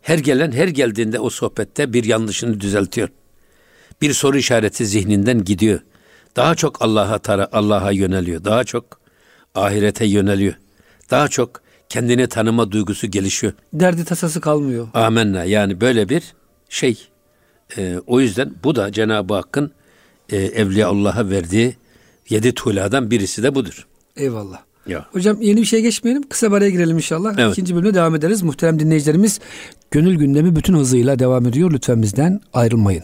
[0.03, 3.09] Her gelen her geldiğinde o sohbette bir yanlışını düzeltiyor.
[4.03, 5.81] Bir soru işareti zihninden gidiyor.
[6.37, 8.45] Daha çok Allah'a tara Allah'a yöneliyor.
[8.45, 9.01] Daha çok
[9.55, 10.55] ahirete yöneliyor.
[11.11, 13.53] Daha çok kendini tanıma duygusu gelişiyor.
[13.73, 14.89] Derdi tasası kalmıyor.
[14.95, 15.45] Amenna.
[15.45, 16.23] Yani böyle bir
[16.69, 17.09] şey.
[17.77, 19.73] Ee, o yüzden bu da Cenab-ı Hakk'ın
[20.29, 21.77] e, Evliya Allah'a verdiği
[22.29, 23.87] yedi tuğladan birisi de budur.
[24.17, 24.63] Eyvallah.
[24.87, 25.07] Ya.
[25.13, 26.29] Hocam yeni bir şey geçmeyelim.
[26.29, 27.35] Kısa bir araya girelim inşallah.
[27.39, 27.53] Evet.
[27.53, 28.43] İkinci bölümde devam ederiz.
[28.43, 29.41] Muhterem dinleyicilerimiz
[29.91, 31.73] gönül gündemi bütün hızıyla devam ediyor.
[31.73, 33.03] Lütfen bizden ayrılmayın.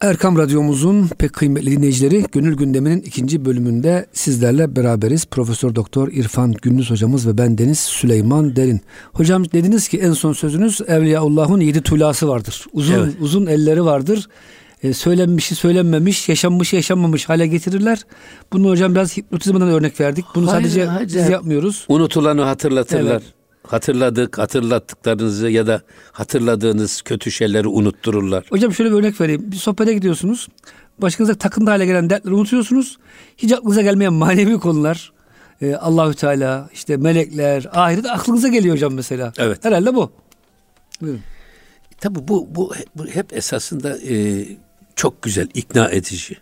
[0.00, 5.26] Erkam Radyomuzun pek kıymetli dinleyicileri Gönül Gündemi'nin ikinci bölümünde sizlerle beraberiz.
[5.26, 8.80] Profesör Doktor İrfan Gündüz hocamız ve ben Deniz Süleyman Derin.
[9.12, 12.66] Hocam dediniz ki en son sözünüz Evliyaullah'ın yedi tulası vardır.
[12.72, 13.14] Uzun Evet.
[13.20, 14.28] uzun elleri vardır.
[14.82, 18.02] E, söylenmişi söylenmemiş, yaşanmışı yaşanmamış hale getirirler.
[18.52, 20.24] Bunu hocam biraz hipnotizmadan örnek verdik.
[20.34, 21.06] Bunu Hayır, sadece hayır.
[21.08, 21.84] biz yapmıyoruz.
[21.88, 23.12] Unutulanı hatırlatırlar.
[23.12, 23.22] Evet.
[23.66, 28.44] Hatırladık, hatırlattıklarınızı ya da hatırladığınız kötü şeyleri unuttururlar.
[28.50, 29.52] Hocam şöyle bir örnek vereyim.
[29.52, 30.48] Bir sohbete gidiyorsunuz.
[30.98, 32.98] Başınıza takıntı hale gelen dertleri unutuyorsunuz.
[33.36, 35.12] Hiç aklınıza gelmeyen manevi konular.
[35.60, 39.32] e, Allahü Teala, işte melekler, ahiret aklınıza geliyor hocam mesela.
[39.38, 39.64] Evet.
[39.64, 40.12] Herhalde bu.
[41.00, 41.20] Buyurun.
[42.00, 44.44] Tabii bu, bu, bu hep esasında e,
[44.96, 46.36] çok güzel, ikna edici.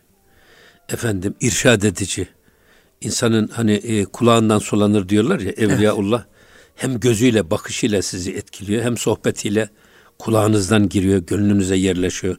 [0.88, 2.28] Efendim, irşad edici.
[3.00, 6.24] İnsanın hani e, kulağından sulanır diyorlar ya Evliyaullah.
[6.76, 9.68] Hem gözüyle, bakışıyla sizi etkiliyor, hem sohbetiyle
[10.18, 12.36] kulağınızdan giriyor, gönlünüze yerleşiyor.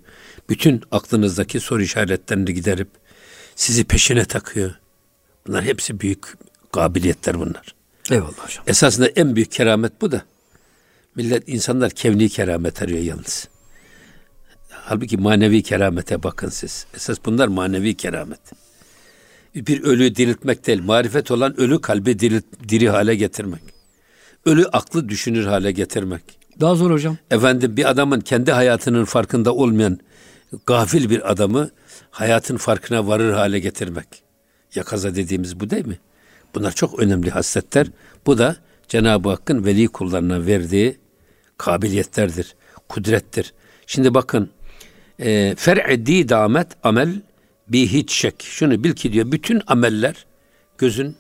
[0.50, 2.88] Bütün aklınızdaki soru işaretlerini giderip
[3.56, 4.72] sizi peşine takıyor.
[5.48, 6.26] Bunlar hepsi büyük
[6.72, 7.76] kabiliyetler bunlar.
[8.12, 8.64] Eyvallah hocam.
[8.68, 10.22] Esasında en büyük keramet bu da.
[11.16, 13.48] Millet insanlar kevni keramet arıyor yalnız.
[14.84, 16.86] Halbuki manevi keramete bakın siz.
[16.96, 18.40] Esas bunlar manevi keramet.
[19.56, 23.62] Bir ölüyü diriltmek değil, marifet olan ölü kalbi diri, diri hale getirmek.
[24.46, 26.22] Ölü aklı düşünür hale getirmek.
[26.60, 27.18] Daha zor hocam.
[27.32, 30.00] Efendim bir adamın kendi hayatının farkında olmayan
[30.66, 31.70] gafil bir adamı
[32.12, 34.08] hayatın farkına varır hale getirmek.
[34.76, 36.00] Yakaza dediğimiz bu değil mi?
[36.56, 37.88] Bunlar çok önemli hasletler.
[38.26, 38.56] Bu da
[38.88, 40.98] Cenab-ı Hakk'ın veli kullarına verdiği
[41.58, 42.56] kabiliyetlerdir,
[42.90, 43.54] kudrettir.
[43.88, 44.50] Şimdi bakın,
[45.20, 47.22] e, fer'i damet amel
[47.68, 48.44] bi hiç şek.
[48.44, 50.26] Şunu bil ki diyor, bütün ameller
[50.78, 51.16] gözün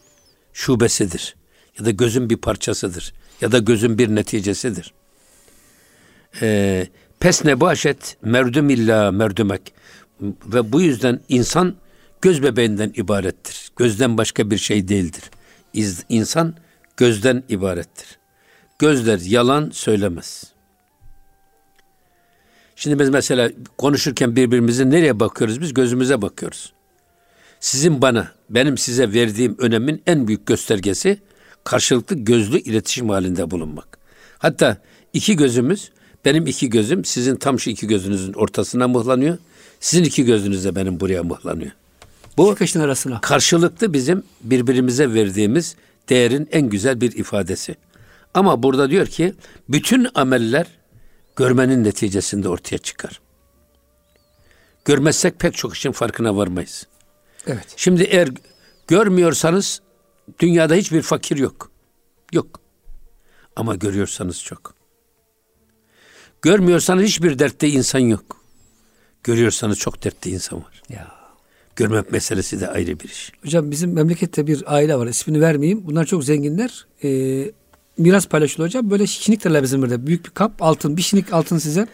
[0.54, 1.36] şubesidir.
[1.80, 3.13] Ya da gözün bir parçasıdır.
[3.41, 4.93] Ya da gözün bir neticesidir.
[6.41, 6.88] E,
[7.19, 9.73] pes nebaşet merdüm illa merdümek.
[10.45, 11.75] Ve bu yüzden insan
[12.21, 13.71] göz bebeğinden ibarettir.
[13.75, 15.23] Gözden başka bir şey değildir.
[15.73, 16.56] İz- İnsan
[16.97, 18.19] gözden ibarettir.
[18.80, 20.50] Gözler yalan söylemez.
[22.84, 25.62] Şimdi biz mesela konuşurken birbirimize nereye bakıyoruz?
[25.62, 26.74] Biz gözümüze bakıyoruz.
[27.60, 31.20] Sizin bana, benim size verdiğim önemin en büyük göstergesi
[31.63, 33.98] karşılıklı gözlü iletişim halinde bulunmak.
[34.38, 34.78] Hatta
[35.13, 35.91] iki gözümüz,
[36.26, 39.38] benim iki gözüm sizin tam şu iki gözünüzün ortasına mıhlanıyor.
[39.80, 41.72] Sizin iki gözünüz de benim buraya mıhlanıyor.
[42.38, 43.22] Bu kaşın arasına.
[43.22, 45.76] karşılıklı bizim birbirimize verdiğimiz
[46.10, 47.76] değerin en güzel bir ifadesi.
[48.34, 49.34] Ama burada diyor ki
[49.70, 50.81] bütün ameller
[51.41, 53.21] görmenin neticesinde ortaya çıkar.
[54.86, 56.88] Görmezsek pek çok işin farkına varmayız.
[57.47, 57.73] Evet.
[57.75, 58.30] Şimdi eğer
[58.88, 59.82] görmüyorsanız
[60.39, 61.71] dünyada hiçbir fakir yok.
[62.34, 62.60] Yok.
[63.56, 64.73] Ama görüyorsanız çok.
[66.41, 68.45] Görmüyorsanız hiçbir dertte insan yok.
[69.23, 70.84] Görüyorsanız çok dertli insan var.
[70.89, 71.12] Ya.
[71.75, 73.32] Görmek meselesi de ayrı bir iş.
[73.43, 75.08] Hocam bizim memlekette bir aile var.
[75.08, 75.88] İsmini vermeyeyim.
[75.88, 76.88] Bunlar çok zenginler.
[77.04, 77.51] Ee,
[77.97, 78.89] miras paylaşılıyor hocam.
[78.91, 80.08] Böyle şinik derler bizim burada.
[80.08, 80.97] Büyük bir kap altın.
[80.97, 81.88] Bir şinik altın size.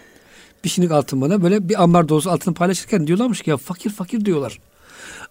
[0.63, 1.43] Bir şinik altın bana.
[1.43, 4.59] Böyle bir ambar dolusu altını paylaşırken diyorlarmış ki ya fakir fakir diyorlar.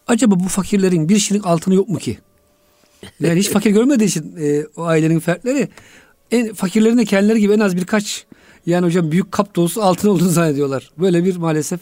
[0.07, 2.19] Acaba bu fakirlerin bir şinik altını yok mu ki?
[3.21, 5.69] Yani hiç fakir görmediği için e, o ailenin fertleri
[6.31, 8.27] en fakirlerin de kendileri gibi en az birkaç
[8.67, 10.91] yani hocam büyük kap dolusu altın olduğunu zannediyorlar.
[10.99, 11.81] Böyle bir maalesef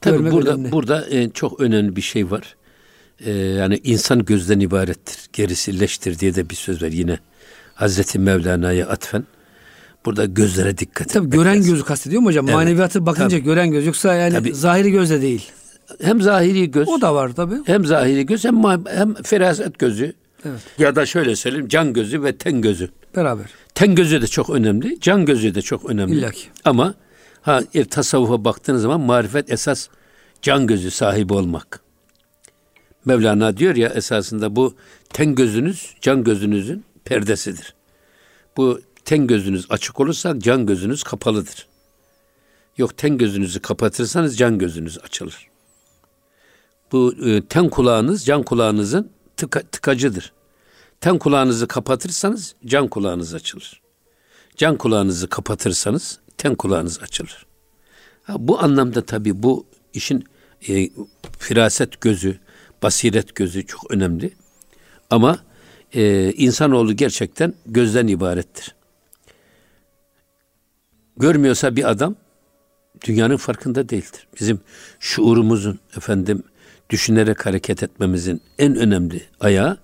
[0.00, 0.72] Tabii burada önemli.
[0.72, 2.56] burada e, çok önemli bir şey var.
[3.20, 5.18] E, yani insan gözden ibarettir.
[5.32, 7.18] Gerisi leştir diye de bir söz var yine.
[7.78, 9.24] Hazreti Mevlana'ya atfen.
[10.04, 11.70] Burada gözlere dikkat Tabii gören lazım.
[11.72, 12.44] gözü kastediyor mu hocam?
[12.44, 12.54] Evet.
[12.54, 13.42] Maneviyatı bakınca Tabii.
[13.42, 13.86] gören göz.
[13.86, 14.54] Yoksa yani Tabii.
[14.54, 15.50] zahiri gözle değil.
[16.02, 16.88] hem zahiri göz.
[16.88, 17.54] O da var tabi.
[17.66, 20.12] Hem zahiri göz hem, hem feraset gözü.
[20.44, 20.60] Evet.
[20.78, 22.88] Ya da şöyle söyleyeyim can gözü ve ten gözü.
[23.16, 23.46] Beraber.
[23.74, 25.00] Ten gözü de çok önemli.
[25.00, 26.14] Can gözü de çok önemli.
[26.14, 26.46] İlla ki.
[26.64, 26.94] Ama
[27.42, 27.60] ha
[27.90, 29.88] tasavvufa baktığınız zaman marifet esas
[30.42, 31.80] can gözü sahibi olmak.
[33.04, 34.74] Mevlana diyor ya esasında bu
[35.12, 37.74] ten gözünüz can gözünüzün perdesidir.
[38.56, 41.66] Bu ten gözünüz açık olursa can gözünüz kapalıdır.
[42.78, 45.48] Yok ten gözünüzü kapatırsanız can gözünüz açılır.
[46.92, 50.32] Bu e, ten kulağınız can kulağınızın tıka, tıkacıdır.
[51.00, 53.80] Ten kulağınızı kapatırsanız can kulağınız açılır.
[54.56, 57.46] Can kulağınızı kapatırsanız ten kulağınız açılır.
[58.22, 60.24] Ha, bu anlamda tabii bu işin
[60.68, 60.90] e,
[61.38, 62.38] firaset gözü,
[62.82, 64.34] basiret gözü çok önemli.
[65.10, 65.38] Ama
[65.94, 68.74] e, insanoğlu gerçekten gözden ibarettir.
[71.16, 72.16] Görmüyorsa bir adam
[73.06, 74.26] dünyanın farkında değildir.
[74.40, 74.60] Bizim
[75.00, 76.42] şuurumuzun efendim
[76.90, 79.78] düşünerek hareket etmemizin en önemli ayağı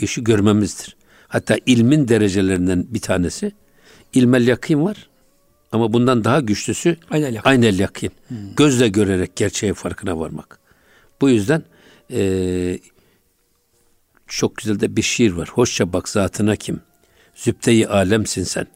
[0.00, 0.96] işi görmemizdir.
[1.28, 3.52] Hatta ilmin derecelerinden bir tanesi
[4.14, 5.08] ilmel yakin var.
[5.72, 7.48] Ama bundan daha güçlüsü aynel yakin.
[7.48, 8.10] Aynel yakin.
[8.28, 8.36] Hmm.
[8.56, 10.58] Gözle görerek gerçeğe farkına varmak.
[11.20, 11.62] Bu yüzden
[12.10, 12.78] e,
[14.36, 15.48] çok güzel de bir şiir var.
[15.48, 16.80] Hoşça bak zatına kim?
[17.34, 18.66] Zübde-i alemsin sen.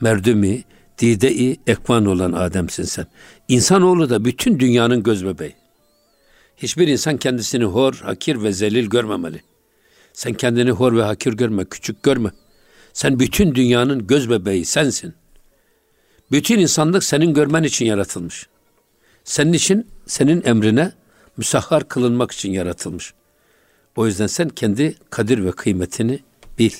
[0.00, 0.64] Merdumi,
[0.98, 3.06] dide-i ekvan olan Adem'sin sen.
[3.48, 5.54] İnsanoğlu da bütün dünyanın göz bebeği.
[6.56, 9.42] Hiçbir insan kendisini hor, hakir ve zelil görmemeli.
[10.12, 12.30] Sen kendini hor ve hakir görme, küçük görme.
[12.92, 15.14] Sen bütün dünyanın göz bebeği sensin.
[16.32, 18.46] Bütün insanlık senin görmen için yaratılmış.
[19.24, 20.92] Senin için, senin emrine
[21.36, 23.14] müsahhar kılınmak için yaratılmış.
[23.96, 26.20] O yüzden sen kendi kadir ve kıymetini
[26.58, 26.72] bil.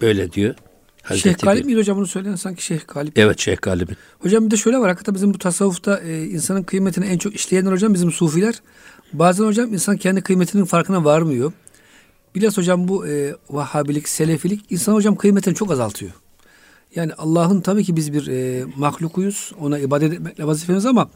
[0.00, 0.54] Böyle diyor.
[1.02, 3.18] Hazreti Şeyh Galip miydi hocam bunu söyleyen sanki Şeyh Galip.
[3.18, 3.96] Evet Şeyh Galip'in.
[4.18, 7.72] Hocam bir de şöyle var hakikaten bizim bu tasavvufta e, insanın kıymetini en çok işleyenler
[7.72, 8.54] hocam bizim sufiler.
[9.12, 11.52] Bazen hocam insan kendi kıymetinin farkına varmıyor.
[12.34, 16.12] Biraz hocam bu e, Vahhabilik, Selefilik insan hocam kıymetini çok azaltıyor.
[16.94, 19.52] Yani Allah'ın tabii ki biz bir e, mahlukuyuz.
[19.60, 21.10] Ona ibadet etmekle vazifemiz ama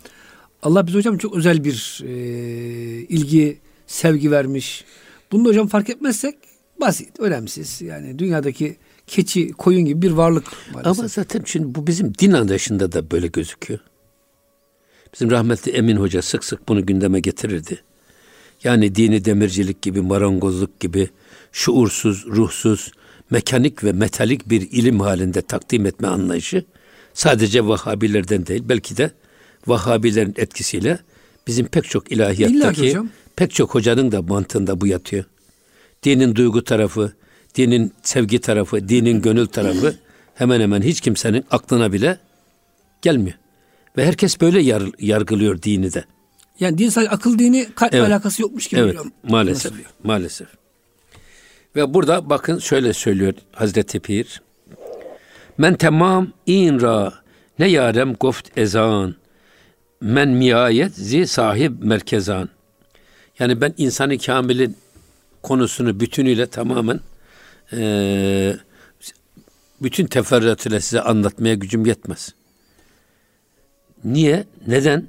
[0.62, 2.12] Allah bize hocam çok özel bir e,
[3.08, 4.84] ilgi, sevgi vermiş.
[5.32, 6.34] Bunu da hocam fark etmezsek
[6.80, 7.82] basit, önemsiz.
[7.82, 10.98] Yani dünyadaki keçi, koyun gibi bir varlık maalesef.
[10.98, 13.80] Ama zaten şimdi bu bizim din anlayışında da böyle gözüküyor.
[15.14, 17.82] Bizim rahmetli Emin Hoca sık sık bunu gündeme getirirdi.
[18.64, 21.08] Yani dini demircilik gibi, marangozluk gibi
[21.52, 22.92] şuursuz, ruhsuz,
[23.30, 26.64] mekanik ve metalik bir ilim halinde takdim etme anlayışı
[27.14, 29.10] sadece Vahabilerden değil belki de
[29.66, 30.98] Vahabilerin etkisiyle
[31.46, 32.98] bizim pek çok ilahiyattaki
[33.36, 35.24] pek çok hocanın da mantığında bu yatıyor.
[36.02, 37.12] Dinin duygu tarafı,
[37.54, 39.94] dinin sevgi tarafı, dinin gönül tarafı
[40.34, 42.18] hemen hemen hiç kimsenin aklına bile
[43.02, 43.38] gelmiyor.
[43.96, 46.04] Ve herkes böyle yar, yargılıyor dini de.
[46.60, 48.08] Yani din sadece akıl dini kalple evet.
[48.08, 48.80] alakası yokmuş gibi.
[48.80, 49.12] Evet biliyorum.
[49.22, 49.72] maalesef.
[50.04, 50.48] Maalesef.
[51.76, 54.42] Ve burada bakın şöyle söylüyor Hazreti Pir.
[55.58, 57.12] Men tamam inra
[57.58, 59.14] ne yarem goft ezan.
[60.00, 62.48] Men miayet zi sahib merkezan.
[63.38, 64.76] Yani ben insanı kamilin
[65.42, 67.00] konusunu bütünüyle tamamen
[67.72, 68.56] e,
[69.82, 72.34] bütün teferruatıyla size anlatmaya gücüm yetmez.
[74.04, 74.44] Niye?
[74.66, 75.06] Neden?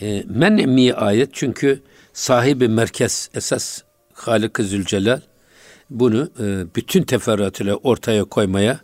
[0.00, 5.20] E, men mi ayet çünkü sahibi merkez esas Halik-i Zülcelal
[5.90, 8.80] bunu e, bütün teferruatıyla ortaya koymaya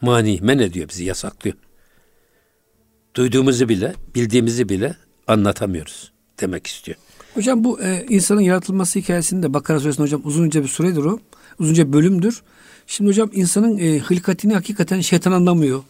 [0.00, 1.56] mani, men ediyor bizi, yasaklıyor.
[3.14, 6.98] Duyduğumuzu bile, bildiğimizi bile anlatamıyoruz demek istiyor.
[7.34, 11.18] Hocam bu e, insanın yaratılması hikayesinde Bakara suresinde hocam uzunca bir süredir o.
[11.58, 12.42] Uzunca bölümdür.
[12.86, 15.82] Şimdi hocam insanın e, hılkatini hakikaten şeytan anlamıyor.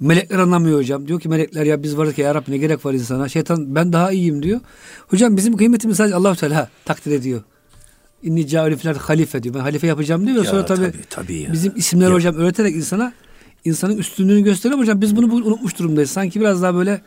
[0.00, 1.08] Melekler anlamıyor hocam.
[1.08, 3.28] Diyor ki melekler ya biz varız ki ya Rabbi ne gerek var insana.
[3.28, 4.60] Şeytan ben daha iyiyim diyor.
[5.08, 7.42] Hocam bizim kıymetimiz sadece allah Teala takdir ediyor.
[8.22, 9.54] İnni ca'alifler halife diyor.
[9.54, 10.36] Ben halife yapacağım diyor.
[10.36, 11.52] Ya, sonra tabii, tabii, tabii ya.
[11.52, 12.14] bizim isimleri ya.
[12.14, 13.12] hocam öğreterek insana
[13.64, 15.00] insanın üstünlüğünü gösteriyor hocam.
[15.00, 16.10] Biz bunu bugün unutmuş durumdayız.
[16.10, 17.00] Sanki biraz daha böyle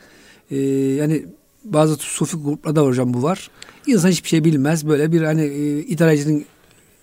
[0.51, 0.57] e,
[0.95, 1.25] yani
[1.63, 3.49] bazı sufi gruplarda hocam bu var.
[3.87, 4.87] İnsan hiçbir şey bilmez.
[4.87, 6.45] Böyle bir hani e, idarecinin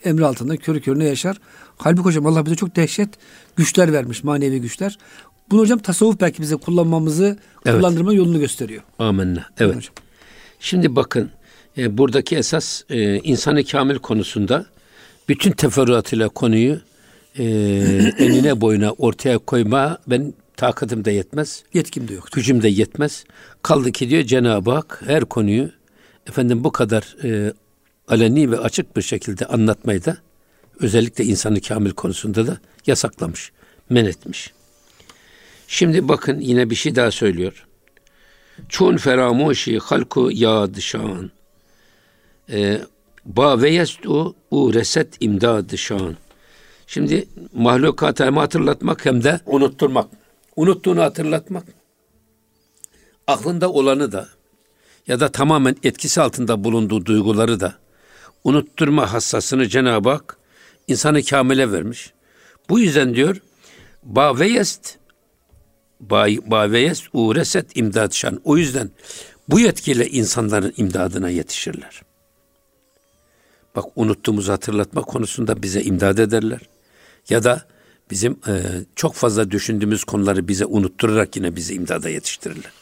[0.05, 1.37] emri altında körü körüne yaşar.
[1.77, 3.09] Halbuki hocam Allah bize çok dehşet
[3.57, 4.25] güçler vermiş.
[4.25, 4.99] Manevi güçler.
[5.51, 7.77] Bunu hocam tasavvuf belki bize kullanmamızı, evet.
[7.77, 8.83] kullandırma yolunu gösteriyor.
[8.99, 9.47] Amenna.
[9.59, 9.77] Evet.
[9.77, 9.95] Hocam.
[10.61, 11.31] Şimdi bakın
[11.79, 14.67] e, buradaki esas e, insanı kamil konusunda
[15.29, 16.81] bütün teferruatıyla konuyu
[17.39, 17.45] e,
[18.19, 21.65] enine boyuna ortaya koyma ben takatım da yetmez.
[21.75, 22.33] Yetkim de yok.
[22.33, 23.25] Gücüm de yetmez.
[23.63, 25.71] Kaldı ki diyor Cenab-ı Hak her konuyu
[26.27, 27.53] efendim bu kadar e,
[28.09, 30.17] aleni ve açık bir şekilde anlatmayı da
[30.81, 33.53] özellikle insanı kamil konusunda da yasaklamış,
[33.91, 34.53] men etmiş.
[35.69, 37.67] Şimdi bakın yine bir şey daha söylüyor.
[38.69, 41.31] Çun feramuşi halku yadşan.
[42.51, 42.81] e,
[43.25, 46.17] ba ve yestu u reset imdadı şan.
[46.87, 50.09] Şimdi mahlukata hem hatırlatmak hem de unutturmak.
[50.57, 51.65] Unuttuğunu hatırlatmak.
[53.27, 54.29] Aklında olanı da
[55.07, 57.75] ya da tamamen etkisi altında bulunduğu duyguları da
[58.45, 60.37] unutturma hassasını Cenab-ı Hak
[60.87, 62.13] insanı kamile vermiş.
[62.69, 63.37] Bu yüzden diyor
[64.03, 64.99] ba ve yest
[66.01, 68.41] ba, ba ve yest ureset imdad şan.
[68.45, 68.91] O yüzden
[69.49, 72.03] bu yetkiyle insanların imdadına yetişirler.
[73.77, 76.61] Bak unuttuğumuzu hatırlatma konusunda bize imdad ederler.
[77.29, 77.67] Ya da
[78.11, 78.63] bizim e,
[78.97, 82.73] çok fazla düşündüğümüz konuları bize unutturarak yine bizi imdada yetiştirirler.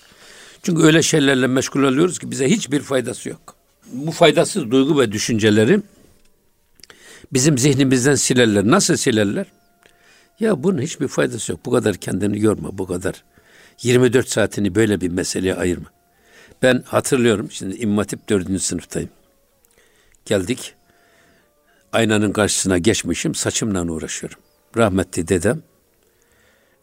[0.62, 3.56] Çünkü öyle şeylerle meşgul oluyoruz ki bize hiçbir faydası yok.
[3.92, 5.80] Bu faydasız duygu ve düşünceleri
[7.32, 8.64] bizim zihnimizden silerler.
[8.64, 9.46] Nasıl silerler?
[10.40, 11.60] Ya bunun hiçbir faydası yok.
[11.66, 13.24] Bu kadar kendini yorma, bu kadar.
[13.82, 15.86] 24 saatini böyle bir meseleye ayırma.
[16.62, 18.62] Ben hatırlıyorum, şimdi İmam Hatip 4.
[18.62, 19.10] sınıftayım.
[20.24, 20.74] Geldik,
[21.92, 24.38] aynanın karşısına geçmişim, saçımla uğraşıyorum.
[24.76, 25.62] Rahmetli dedem,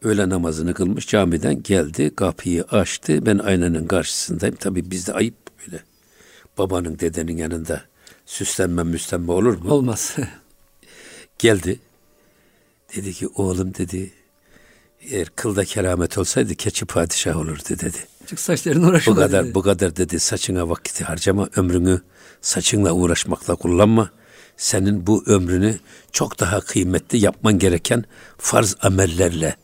[0.04, 3.26] öğle namazını kılmış camiden geldi, kapıyı açtı.
[3.26, 4.56] Ben aynanın karşısındayım.
[4.56, 5.84] Tabii bizde ayıp böyle.
[6.58, 7.82] Babanın, dedenin yanında
[8.26, 9.72] süslenme müslenme olur mu?
[9.74, 10.16] Olmaz.
[11.40, 11.80] geldi.
[12.96, 14.12] Dedi ki oğlum dedi
[15.02, 17.98] eğer kılda keramet olsaydı keçi padişah olurdu dedi.
[18.28, 19.56] Çık saçlarını uğraşma Bu kadar dedi.
[19.56, 22.02] bu kadar dedi saçına vakti harcama ömrünü
[22.42, 24.10] saçınla uğraşmakla kullanma.
[24.60, 25.80] Senin bu ömrünü
[26.12, 28.06] çok daha kıymetli yapman gereken
[28.38, 29.56] farz amellerle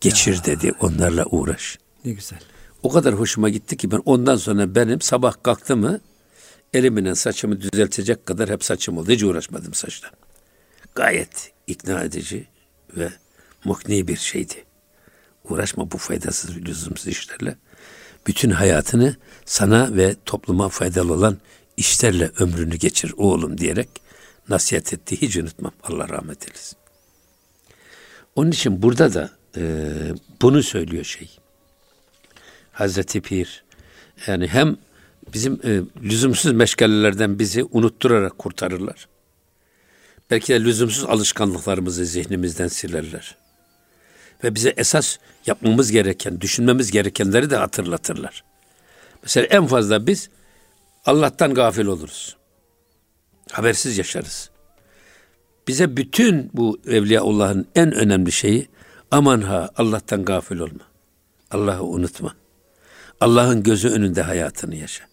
[0.00, 0.44] geçir ya.
[0.44, 0.72] dedi.
[0.80, 1.78] Onlarla uğraş.
[2.04, 2.38] Ne güzel.
[2.82, 6.00] O kadar hoşuma gitti ki ben ondan sonra benim sabah kalktı mı
[6.74, 9.10] elimle saçımı düzeltecek kadar hep saçım oldu.
[9.10, 10.10] Hiç uğraşmadım saçla.
[10.94, 12.48] Gayet ikna edici
[12.96, 13.12] ve
[13.64, 14.64] mukni bir şeydi.
[15.48, 17.56] Uğraşma bu faydasız, lüzumsuz işlerle.
[18.26, 21.38] Bütün hayatını sana ve topluma faydalı olan
[21.76, 24.07] işlerle ömrünü geçir oğlum diyerek
[24.48, 25.22] nasihat etti.
[25.22, 25.72] Hiç unutmam.
[25.82, 26.78] Allah rahmet eylesin.
[28.36, 29.62] Onun için burada da e,
[30.42, 31.30] bunu söylüyor şey.
[32.72, 33.64] Hazreti Pir
[34.26, 34.76] yani hem
[35.34, 39.08] bizim e, lüzumsuz meşgalelerden bizi unutturarak kurtarırlar.
[40.30, 43.36] Belki de lüzumsuz alışkanlıklarımızı zihnimizden silerler.
[44.44, 48.44] Ve bize esas yapmamız gereken, düşünmemiz gerekenleri de hatırlatırlar.
[49.22, 50.30] Mesela en fazla biz
[51.06, 52.36] Allah'tan gafil oluruz.
[53.52, 54.50] Habersiz yaşarız.
[55.68, 58.68] Bize bütün bu Evliyaullah'ın en önemli şeyi
[59.10, 60.84] aman ha Allah'tan gafil olma.
[61.50, 62.34] Allah'ı unutma.
[63.20, 65.04] Allah'ın gözü önünde hayatını yaşa.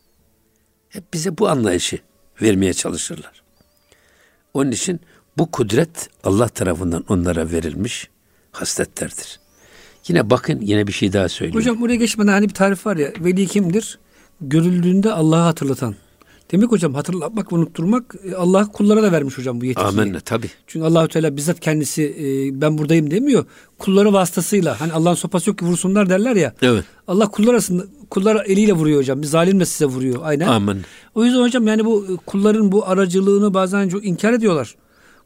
[0.89, 1.99] Hep bize bu anlayışı
[2.41, 3.43] vermeye çalışırlar.
[4.53, 4.99] Onun için
[5.37, 8.09] bu kudret Allah tarafından onlara verilmiş
[8.51, 9.39] hasletlerdir.
[10.07, 11.59] Yine bakın yine bir şey daha söyleyeyim.
[11.59, 13.99] Hocam buraya geçmeden hani bir tarif var ya veli kimdir?
[14.41, 15.95] Görüldüğünde Allah'ı hatırlatan.
[16.51, 19.88] Demek hocam hatırlatmak unutturmak e, Allah kullara da vermiş hocam bu yetkiyi.
[19.88, 20.47] Amenna tabi.
[20.67, 23.45] Çünkü Allahü Teala bizzat kendisi e, ben buradayım demiyor.
[23.79, 26.53] Kulları vasıtasıyla hani Allah'ın sopası yok ki vursunlar derler ya.
[26.62, 26.86] Evet.
[27.08, 29.21] Allah kullar arasında kullar eliyle vuruyor hocam.
[29.21, 30.47] Bir zalim de size vuruyor aynen.
[30.47, 30.81] Amin.
[31.15, 34.75] O yüzden hocam yani bu e, kulların bu aracılığını bazen çok inkar ediyorlar.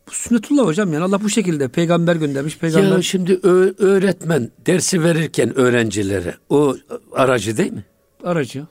[0.07, 2.57] Bu sünnetullah hocam yani Allah bu şekilde peygamber göndermiş.
[2.57, 2.95] Peygamber...
[2.95, 3.39] Ya şimdi
[3.77, 6.75] öğretmen dersi verirken öğrencilere o
[7.13, 7.85] aracı değil mi?
[8.23, 8.63] Aracı.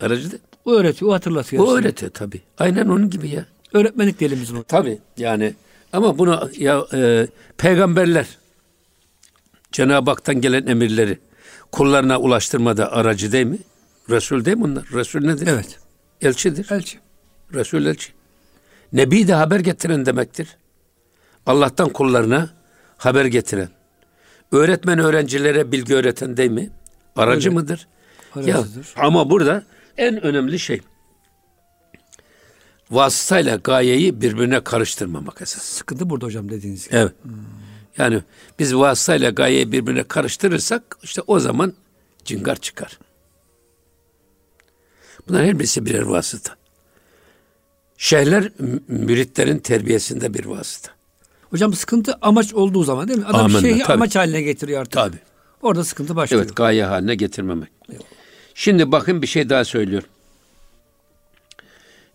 [0.00, 1.64] Aracı değil O öğretiyor, o hatırlatıyor.
[1.64, 2.40] O öğretiyor tabi.
[2.58, 3.46] Aynen onun gibi ya.
[3.72, 4.64] Öğretmenlik diyelim biz bunu.
[4.64, 5.54] Tabi yani
[5.92, 8.26] ama bunu ya e, peygamberler
[9.72, 11.18] Cenab-ı Hak'tan gelen emirleri
[11.72, 13.58] kullarına ulaştırmada aracı değil mi?
[14.10, 14.84] Resul değil mi bunlar?
[14.92, 15.46] Resul nedir?
[15.46, 15.78] Evet.
[16.20, 16.70] Elçidir.
[16.70, 16.98] Elçi.
[17.54, 18.12] Resul elçi.
[18.92, 20.56] Nebi de haber getiren demektir.
[21.46, 22.50] Allah'tan kullarına
[22.96, 23.68] haber getiren.
[24.52, 26.70] Öğretmen öğrencilere bilgi öğreten değil mi?
[27.16, 27.60] Aracı Öyle.
[27.60, 27.88] mıdır?
[28.34, 28.94] Aracıdır.
[28.96, 29.62] Ya, ama burada
[29.96, 30.80] en önemli şey
[32.90, 35.62] vasıtayla gayeyi birbirine karıştırmamak esas.
[35.62, 36.96] Sıkıntı burada hocam dediğiniz gibi.
[36.96, 37.12] Evet.
[37.22, 37.32] Hmm.
[37.98, 38.22] Yani
[38.58, 41.72] biz vasıtayla gayeyi birbirine karıştırırsak işte o zaman
[42.24, 42.98] cingar çıkar.
[45.28, 46.56] Bunların her birisi birer vasıta.
[47.96, 48.52] Şeyhler
[48.88, 50.90] müritlerin terbiyesinde bir vasıta.
[51.50, 53.24] Hocam sıkıntı amaç olduğu zaman değil mi?
[53.26, 53.92] Adam Amenna, şeyi tabii.
[53.92, 54.92] amaç haline getiriyor artık.
[54.92, 55.18] Tabii.
[55.62, 56.42] Orada sıkıntı başlıyor.
[56.42, 57.68] Evet gaye haline getirmemek.
[57.90, 58.02] Evet.
[58.54, 60.02] Şimdi bakın bir şey daha söylüyor.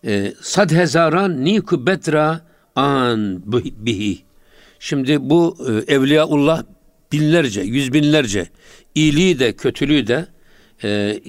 [0.04, 2.40] Ee, sad hezaran niku betra
[2.76, 3.42] an
[3.86, 4.22] bihi.
[4.80, 6.62] Şimdi bu e, Evliyaullah
[7.12, 8.48] binlerce, yüz binlerce
[8.94, 10.26] iyiliği de kötülüğü de
[10.84, 11.20] e,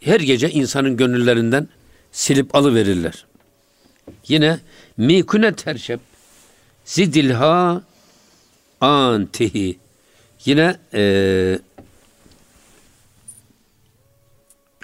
[0.00, 1.68] her gece insanın gönüllerinden
[2.12, 3.26] silip alıverirler.
[4.28, 4.58] Yine
[4.96, 6.00] mikune terşep
[6.84, 7.82] zidilha
[8.80, 9.78] antihi.
[10.44, 11.58] Yine e,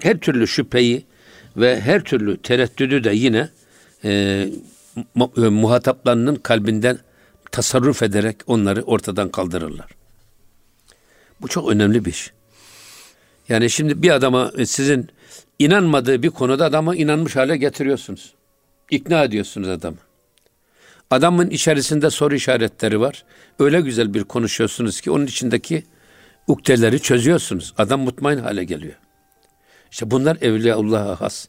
[0.04, 1.04] her türlü şüpheyi
[1.56, 3.48] Ve her türlü tereddüdü de yine
[4.04, 4.48] e,
[5.14, 6.98] mu- muhataplarının kalbinden
[7.52, 9.90] tasarruf ederek onları ortadan kaldırırlar.
[11.40, 12.32] Bu çok önemli bir iş.
[13.48, 15.08] Yani şimdi bir adama e, sizin
[15.58, 18.34] inanmadığı bir konuda adamı inanmış hale getiriyorsunuz.
[18.90, 19.96] İkna ediyorsunuz adamı.
[21.10, 23.24] Adamın içerisinde soru işaretleri var.
[23.58, 25.84] Öyle güzel bir konuşuyorsunuz ki onun içindeki
[26.46, 27.74] ukdeleri çözüyorsunuz.
[27.78, 28.94] Adam mutmain hale geliyor.
[29.94, 31.46] İşte bunlar Evliyaullah'a has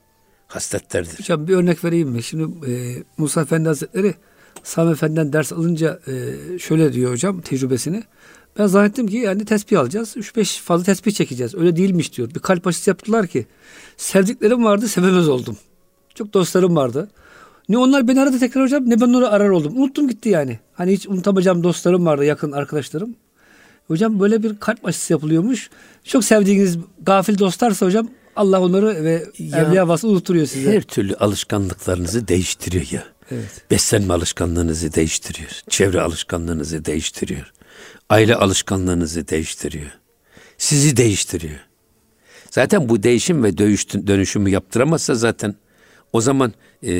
[0.48, 1.20] hasletlerdir.
[1.20, 2.24] Hocam bir örnek vereyim mi?
[2.24, 4.16] Şimdi e, Musa Efendi Hazretleri
[4.64, 8.04] Sami Efendi'den ders alınca e, şöyle diyor hocam tecrübesini.
[8.60, 10.16] Ben zannettim ki yani tespih alacağız.
[10.18, 11.56] 3-5 fazla tespih çekeceğiz.
[11.56, 12.30] Öyle değilmiş diyor.
[12.36, 13.46] Bir kalp aşısı yaptılar ki
[13.98, 15.58] sevdiklerim vardı sevemez oldum.
[16.16, 17.10] Çok dostlarım vardı.
[17.70, 19.74] Ne onlar beni aradı tekrar hocam ne ben onları arar oldum.
[19.78, 20.60] Unuttum gitti yani.
[20.74, 23.16] Hani hiç unutamayacağım dostlarım vardı yakın arkadaşlarım.
[23.88, 25.70] Hocam böyle bir kalp aşısı yapılıyormuş.
[26.04, 30.72] Çok sevdiğiniz gafil dostlarsa hocam Allah onları ve Ya, evliya vasfı unutturuyor size.
[30.74, 33.04] Her türlü alışkanlıklarınızı değiştiriyor ya.
[33.32, 33.72] Evet.
[33.72, 35.50] Beslenme alışkanlığınızı değiştiriyor.
[35.70, 37.54] Çevre alışkanlığınızı değiştiriyor.
[38.10, 39.92] Aile alışkanlığınızı değiştiriyor.
[40.58, 41.60] Sizi değiştiriyor.
[42.52, 43.58] Zaten bu değişim ve
[44.08, 45.56] dönüşümü yaptıramazsa zaten
[46.14, 46.94] o zaman e,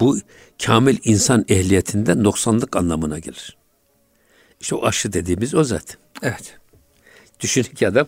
[0.00, 0.18] bu
[0.66, 3.56] kamil insan ehliyetinden noksanlık anlamına gelir.
[4.60, 5.96] İşte o aşı dediğimiz o zaten.
[6.22, 6.58] Evet.
[7.44, 8.06] Düşünün ki adam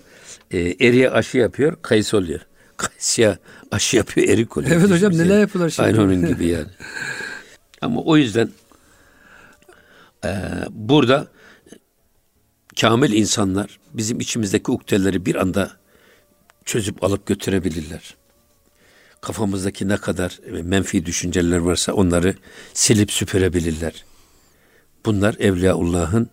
[0.50, 2.40] e, eriye aşı yapıyor, kayısı oluyor.
[2.76, 3.38] Kayısıya
[3.70, 4.72] aşı yapıyor, erik oluyor.
[4.72, 5.28] Evet hocam, Düşünsene.
[5.28, 5.86] neler yapıyorlar şimdi.
[5.88, 6.66] Aynı onun gibi yani.
[7.80, 8.50] Ama o yüzden
[10.24, 10.30] e,
[10.70, 11.26] burada
[12.80, 15.70] kamil insanlar bizim içimizdeki ukdeleri bir anda
[16.64, 18.16] çözüp alıp götürebilirler.
[19.20, 22.34] Kafamızdaki ne kadar menfi düşünceler varsa onları
[22.74, 24.04] silip süpürebilirler.
[25.06, 26.30] Bunlar Evliyaullah'ın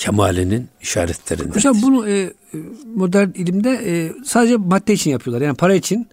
[0.00, 1.54] kemalinin işaretlerinden.
[1.54, 2.32] Hocam bunu e,
[2.96, 5.46] modern ilimde e, sadece madde için yapıyorlar.
[5.46, 6.06] Yani para için.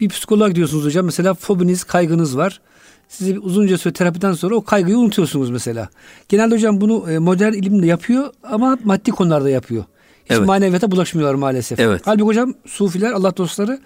[0.00, 1.04] Bir psikoloğa gidiyorsunuz hocam.
[1.06, 2.60] Mesela fobiniz, kaygınız var.
[3.08, 5.88] Sizi uzunca süre terapiden sonra o kaygıyı unutuyorsunuz mesela.
[6.28, 9.84] Genelde hocam bunu e, modern ilimde yapıyor ama maddi konularda yapıyor.
[10.24, 10.46] Hiç Evet.
[10.46, 11.80] maneviyata bulaşmıyorlar maalesef.
[11.80, 12.02] Evet.
[12.04, 13.80] Halbuki hocam sufiler, Allah dostları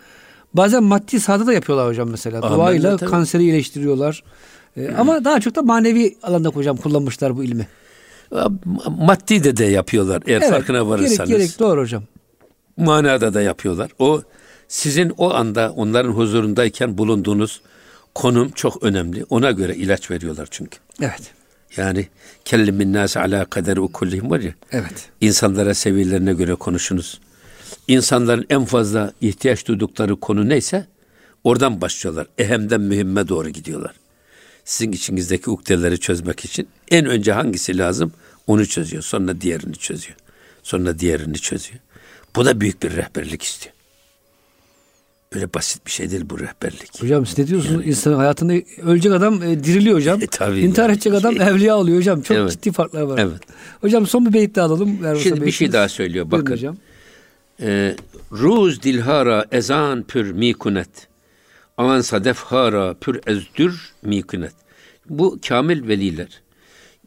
[0.54, 2.38] bazen maddi sahada da yapıyorlar hocam mesela.
[2.38, 3.10] Amenna, Duayla tabii.
[3.10, 4.22] kanseri iyileştiriyorlar.
[4.76, 7.66] E, ama daha çok da manevi alanda hocam kullanmışlar bu ilmi.
[8.98, 11.30] Maddi de de yapıyorlar eğer farkına varırsanız.
[11.30, 12.02] Gerek, gerek doğru hocam.
[12.76, 13.90] manada da yapıyorlar.
[13.98, 14.22] O
[14.68, 17.60] sizin o anda onların huzurundayken bulunduğunuz
[18.14, 19.24] konum çok önemli.
[19.30, 20.78] Ona göre ilaç veriyorlar çünkü.
[21.00, 21.32] Evet.
[21.76, 22.08] Yani
[22.44, 24.54] kellimin nâse alâ kaderi ukullihim var ya.
[24.72, 25.08] Evet.
[25.20, 27.20] İnsanlara seviyelerine göre konuşunuz.
[27.88, 30.86] İnsanların en fazla ihtiyaç duydukları konu neyse
[31.44, 32.26] oradan başlıyorlar.
[32.38, 33.92] Ehemden mühimme doğru gidiyorlar.
[34.64, 38.12] Sizin içinizdeki ukdeleri çözmek için en önce hangisi lazım
[38.46, 39.02] onu çözüyor.
[39.02, 40.16] Sonra diğerini çözüyor.
[40.62, 41.80] Sonra diğerini çözüyor.
[42.36, 43.74] Bu da büyük bir rehberlik istiyor.
[45.32, 47.02] Öyle basit bir şey değil bu rehberlik.
[47.02, 47.86] Hocam siz ne diyorsunuz?
[47.86, 48.52] İnsanın hayatında
[48.82, 50.20] ölecek adam e, diriliyor hocam.
[50.22, 50.94] E, tabii İntihar yani.
[50.96, 52.22] edecek adam evliya oluyor hocam.
[52.22, 52.50] Çok Evet.
[52.52, 53.18] ciddi farklar var.
[53.18, 53.40] Evet.
[53.80, 55.02] Hocam son bir beyit daha alalım.
[55.02, 56.30] Ver Şimdi bir şey daha söylüyor.
[56.30, 56.56] Buyurun Bakın.
[56.56, 56.76] hocam.
[57.60, 57.96] Ee,
[58.32, 60.88] Ruz dilhara ezan pür mikunet.
[61.76, 64.54] Aman sadef hara pür ezdür mikunet.
[65.08, 66.42] Bu kamil veliler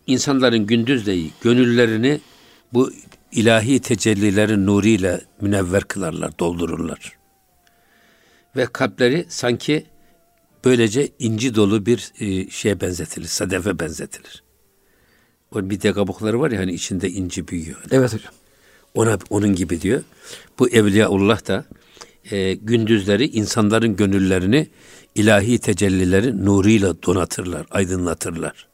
[0.08, 2.22] insanların gündüzleyi gönüllerini
[2.74, 2.92] bu
[3.32, 7.18] ilahi tecellilerin nuruyla münevver kılarlar, doldururlar.
[8.56, 9.86] Ve kalpleri sanki
[10.66, 14.44] böylece inci dolu bir e, şeye benzetilir, sadefe benzetilir.
[15.56, 17.84] O bir de kabukları var ya hani içinde inci büyüyor.
[17.92, 18.34] Evet hocam.
[18.94, 20.04] Ona onun gibi diyor.
[20.60, 21.66] Bu Evliyaullah da
[22.32, 24.68] e, gündüzleri insanların gönüllerini
[25.16, 28.68] ilahi tecellilerin nuruyla donatırlar, aydınlatırlar.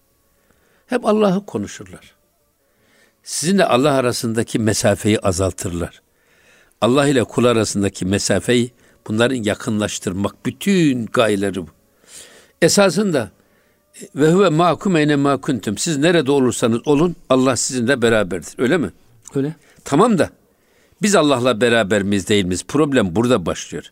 [0.88, 2.14] Hep Allah'ı konuşurlar.
[3.24, 6.02] Sizinle Allah arasındaki mesafeyi azaltırlar.
[6.82, 8.72] Allah ile kul arasındaki mesafeyi
[9.08, 11.68] bunların yakınlaştırmak bütün gayeleri bu.
[12.62, 13.32] Esasında
[14.16, 15.78] ve huve makum eyne ma kuntum.
[15.78, 18.54] Siz nerede olursanız olun Allah sizinle beraberdir.
[18.58, 18.92] Öyle mi?
[19.36, 19.56] Öyle.
[19.84, 20.30] Tamam da
[21.04, 22.64] biz Allah'la beraber miyiz değil miyiz?
[22.68, 23.84] Problem burada başlıyor.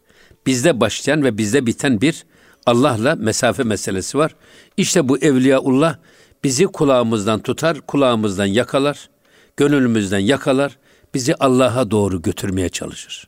[0.46, 2.26] Bizde başlayan ve bizde biten bir
[2.66, 4.36] Allah'la mesafe meselesi var.
[4.78, 5.96] İşte bu Evliyaullah
[6.44, 9.10] bizi kulağımızdan tutar, kulağımızdan yakalar,
[9.58, 10.78] gönlümüzden yakalar,
[11.14, 13.28] bizi Allah'a doğru götürmeye çalışır.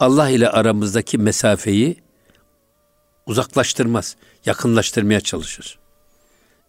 [0.00, 1.96] Allah ile aramızdaki mesafeyi
[3.26, 5.78] uzaklaştırmaz, yakınlaştırmaya çalışır.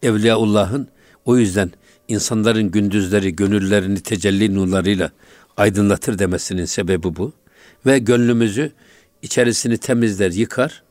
[0.04, 0.88] Evliyaullah'ın
[1.26, 1.72] o yüzden
[2.08, 5.12] insanların gündüzleri gönüllerini tecelli nurlarıyla
[5.58, 7.34] aydınlatır demesinin sebebi bu.
[7.86, 8.72] Ve gönlümüzü
[9.22, 10.84] içerisini temizler, yıkar.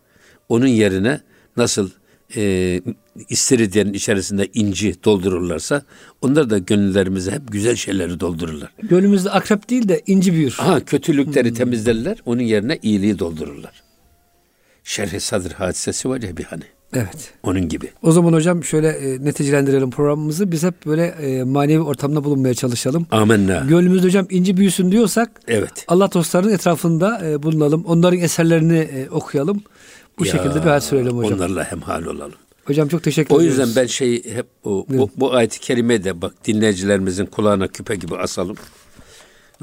[0.48, 1.20] Onun yerine
[1.56, 1.90] nasıl
[2.36, 2.82] e,
[3.28, 5.82] istiridyenin içerisinde inci doldururlarsa
[6.22, 8.72] onlar da gönüllerimize hep güzel şeyleri doldururlar.
[8.82, 10.52] Gönlümüzde akrep değil de inci büyür.
[10.52, 13.82] Ha kötülükleri temizlerler, onun yerine iyiliği doldururlar.
[14.84, 16.64] şerh sadr hadisesi var ya bir hani.
[16.95, 17.32] Evet.
[17.43, 17.91] Onun gibi.
[18.03, 20.53] O zaman hocam şöyle e, neticelendirelim programımızı.
[20.53, 23.07] Biz hep böyle e, manevi ortamda bulunmaya çalışalım.
[23.11, 23.64] Amenna.
[23.68, 25.84] Gönlümüzde hocam inci büyüsün diyorsak Evet.
[25.89, 27.84] Allah dostlarının etrafında e, bulunalım.
[27.84, 29.62] Onların eserlerini e, okuyalım.
[30.18, 31.32] Bu Ya, şekilde bir hayat sürelim hocam.
[31.39, 32.32] Onlarla hemhal olalım.
[32.64, 33.59] Hocam çok teşekkür O ediyoruz.
[33.68, 38.16] yüzden ben şey hep bu, bu, bu ayet-i kerime de bak dinleyicilerimizin kulağına küpe gibi
[38.16, 38.57] asalım.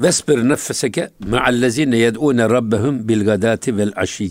[0.00, 4.30] Vesbir nefseke ma'allezine yed'une rabbehum bil gadati vel aşi.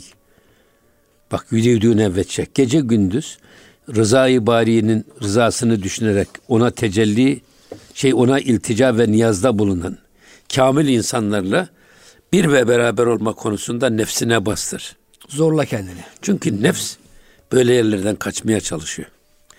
[1.33, 2.55] Bak yüdüğüne veçek.
[2.55, 3.37] Gece gündüz
[3.95, 7.41] rızayı bariyenin rızasını düşünerek ona tecelli
[7.93, 9.97] şey ona iltica ve niyazda bulunan
[10.55, 11.69] kamil insanlarla
[12.33, 14.95] bir ve beraber olma konusunda nefsine bastır.
[15.29, 16.03] Zorla kendini.
[16.21, 16.95] Çünkü nefs
[17.51, 19.07] böyle yerlerden kaçmaya çalışıyor.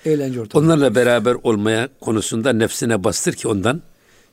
[0.04, 0.64] Eğlence ortamı.
[0.64, 3.82] Onlarla beraber olmaya konusunda nefsine bastır ki ondan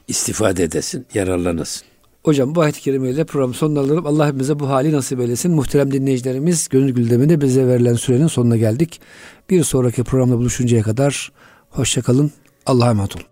[0.07, 1.90] istifade edesin, yararlanasın.
[2.23, 4.07] Hocam bu ayet-i kerimeyle programı sonlandıralım.
[4.07, 5.51] Allah hepimize bu hali nasip eylesin.
[5.51, 9.01] Muhterem dinleyicilerimiz Gönül Güldemi'nde bize verilen sürenin sonuna geldik.
[9.49, 11.31] Bir sonraki programda buluşuncaya kadar
[11.69, 12.31] hoşçakalın.
[12.65, 13.30] Allah'a emanet olun.